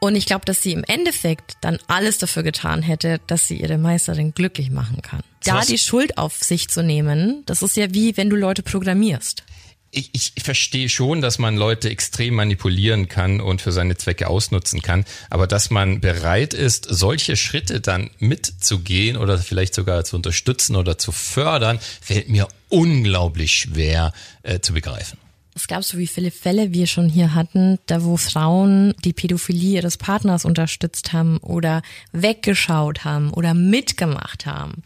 [0.00, 3.78] Und ich glaube, dass sie im Endeffekt dann alles dafür getan hätte, dass sie ihre
[3.78, 5.22] Meisterin glücklich machen kann.
[5.44, 8.62] Da Was- die Schuld auf sich zu nehmen, das ist ja wie, wenn du Leute
[8.62, 9.42] programmierst.
[9.90, 14.82] Ich, ich verstehe schon, dass man Leute extrem manipulieren kann und für seine Zwecke ausnutzen
[14.82, 20.76] kann, aber dass man bereit ist, solche Schritte dann mitzugehen oder vielleicht sogar zu unterstützen
[20.76, 25.18] oder zu fördern, fällt mir unglaublich schwer äh, zu begreifen.
[25.58, 29.78] Es gab so wie viele Fälle wir schon hier hatten, da wo Frauen die Pädophilie
[29.78, 31.82] ihres Partners unterstützt haben oder
[32.12, 34.84] weggeschaut haben oder mitgemacht haben.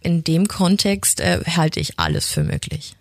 [0.00, 2.94] In dem Kontext äh, halte ich alles für möglich.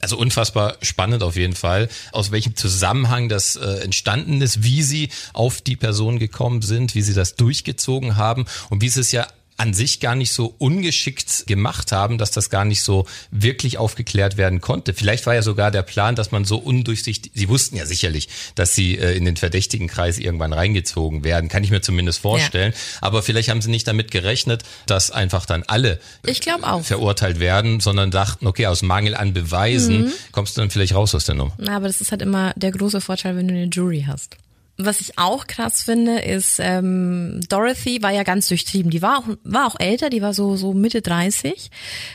[0.00, 5.10] Also unfassbar spannend auf jeden Fall, aus welchem Zusammenhang das äh, entstanden ist, wie sie
[5.34, 9.26] auf die Person gekommen sind, wie sie das durchgezogen haben und wie sie es ja
[9.60, 14.38] an sich gar nicht so ungeschickt gemacht haben, dass das gar nicht so wirklich aufgeklärt
[14.38, 14.94] werden konnte.
[14.94, 18.74] Vielleicht war ja sogar der Plan, dass man so undurchsichtig, sie wussten ja sicherlich, dass
[18.74, 22.72] sie äh, in den verdächtigen Kreis irgendwann reingezogen werden, kann ich mir zumindest vorstellen.
[23.02, 26.82] Aber vielleicht haben sie nicht damit gerechnet, dass einfach dann alle Ich glaube auch.
[26.82, 30.12] verurteilt werden, sondern dachten, okay, aus Mangel an Beweisen Mhm.
[30.32, 31.52] kommst du dann vielleicht raus aus der Nummer.
[31.58, 34.36] Na, aber das ist halt immer der große Vorteil, wenn du eine Jury hast.
[34.82, 38.90] Was ich auch krass finde, ist, ähm, Dorothy war ja ganz durchtrieben.
[38.90, 41.70] Die war auch, war auch älter, die war so, so Mitte 30.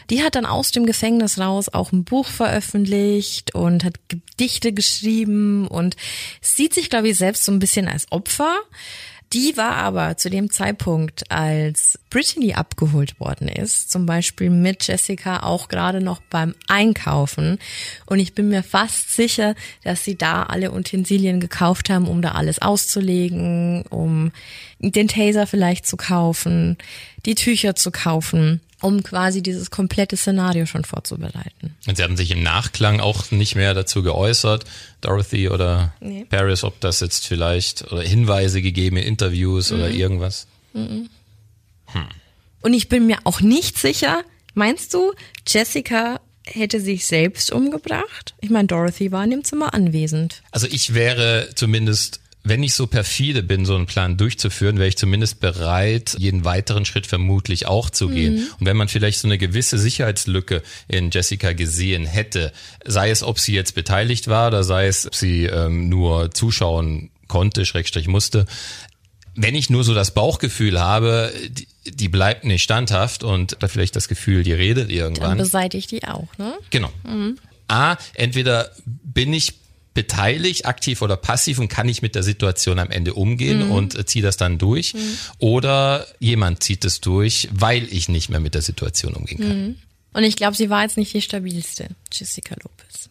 [0.10, 5.68] Die hat dann aus dem Gefängnis raus auch ein Buch veröffentlicht und hat Gedichte geschrieben
[5.68, 5.96] und
[6.42, 8.56] sieht sich, glaube ich, selbst so ein bisschen als Opfer.
[9.36, 15.44] Die war aber zu dem Zeitpunkt, als Brittany abgeholt worden ist, zum Beispiel mit Jessica
[15.44, 17.60] auch gerade noch beim Einkaufen.
[18.06, 22.32] Und ich bin mir fast sicher, dass sie da alle Utensilien gekauft haben, um da
[22.32, 24.32] alles auszulegen, um
[24.80, 26.78] den Taser vielleicht zu kaufen,
[27.26, 31.76] die Tücher zu kaufen, um quasi dieses komplette Szenario schon vorzubereiten.
[31.88, 34.66] Und sie haben sich im Nachklang auch nicht mehr dazu geäußert,
[35.02, 36.26] Dorothy oder Nee.
[36.30, 39.96] Paris, ob das jetzt vielleicht oder Hinweise gegeben in Interviews oder Mhm.
[39.96, 40.48] irgendwas.
[42.62, 44.24] Und ich bin mir auch nicht sicher,
[44.54, 45.14] meinst du,
[45.48, 48.36] Jessica hätte sich selbst umgebracht?
[48.42, 50.42] Ich meine, Dorothy war in dem Zimmer anwesend.
[50.52, 54.98] Also ich wäre zumindest, wenn ich so perfide bin, so einen Plan durchzuführen, wäre ich
[54.98, 58.48] zumindest bereit, jeden weiteren Schritt vermutlich auch zu gehen.
[58.60, 62.54] Und wenn man vielleicht so eine gewisse Sicherheitslücke in Jessica gesehen hätte,
[62.86, 67.10] sei es, ob sie jetzt beteiligt war oder sei es, ob sie ähm, nur zuschauen
[67.28, 68.46] konnte, Schrägstrich musste,
[69.36, 73.96] wenn ich nur so das Bauchgefühl habe, die, die bleibt nicht standhaft und da vielleicht
[73.96, 75.38] das Gefühl, die redet Dann irgendwann.
[75.38, 76.54] beseitigt die auch, ne?
[76.70, 76.92] Genau.
[77.68, 79.56] A, entweder bin ich
[79.96, 84.06] beteiligt, aktiv oder passiv und kann ich mit der Situation am Ende umgehen und äh,
[84.06, 84.94] ziehe das dann durch.
[85.40, 89.76] Oder jemand zieht es durch, weil ich nicht mehr mit der Situation umgehen kann.
[90.14, 93.10] Und ich glaube, sie war jetzt nicht die stabilste, Jessica Lopez.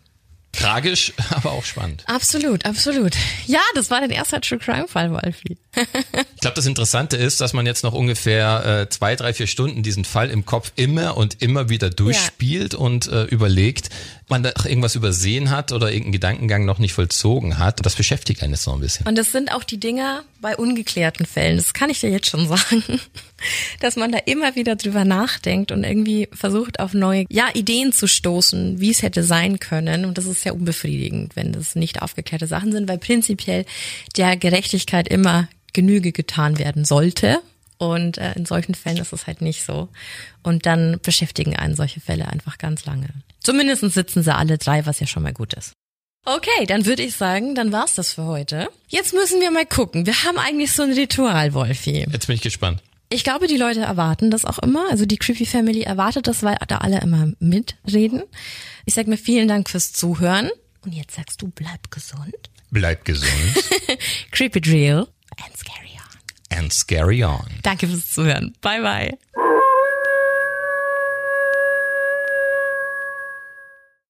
[0.53, 2.05] Tragisch, aber auch spannend.
[2.07, 3.15] Absolut, absolut.
[3.47, 5.59] Ja, das war dein erster True Crime Fall, Wolfi.
[5.75, 9.83] ich glaube, das Interessante ist, dass man jetzt noch ungefähr äh, zwei, drei, vier Stunden
[9.83, 12.79] diesen Fall im Kopf immer und immer wieder durchspielt ja.
[12.79, 13.91] und äh, überlegt,
[14.29, 17.85] man da irgendwas übersehen hat oder irgendeinen Gedankengang noch nicht vollzogen hat.
[17.85, 19.07] Das beschäftigt einen jetzt noch ein bisschen.
[19.07, 21.57] Und das sind auch die Dinger bei ungeklärten Fällen.
[21.57, 23.01] Das kann ich dir jetzt schon sagen,
[23.81, 28.07] dass man da immer wieder drüber nachdenkt und irgendwie versucht auf neue ja, Ideen zu
[28.07, 30.05] stoßen, wie es hätte sein können.
[30.05, 33.67] Und das ist sehr unbefriedigend, wenn das nicht aufgeklärte Sachen sind, weil prinzipiell
[34.17, 37.41] der Gerechtigkeit immer Genüge getan werden sollte.
[37.77, 39.89] Und äh, in solchen Fällen ist es halt nicht so.
[40.43, 43.09] Und dann beschäftigen einen solche Fälle einfach ganz lange.
[43.45, 45.73] Zumindest sitzen sie alle drei, was ja schon mal gut ist.
[46.27, 48.69] Okay, dann würde ich sagen, dann war's das für heute.
[48.89, 50.07] Jetzt müssen wir mal gucken.
[50.07, 52.07] Wir haben eigentlich so ein Ritual, Wolfi.
[52.11, 52.83] Jetzt bin ich gespannt.
[53.11, 54.89] Ich glaube, die Leute erwarten das auch immer.
[54.91, 58.23] Also die Creepy Family erwartet das, weil da alle immer mitreden.
[58.87, 60.51] Ich sag mir vielen Dank fürs Zuhören.
[60.83, 62.35] Und jetzt sagst du, bleib gesund.
[62.71, 63.31] Bleib gesund.
[64.31, 66.59] Creepy Drill and scary on.
[66.59, 67.45] And scary on.
[67.63, 68.55] Danke fürs Zuhören.
[68.63, 69.44] Bye bye.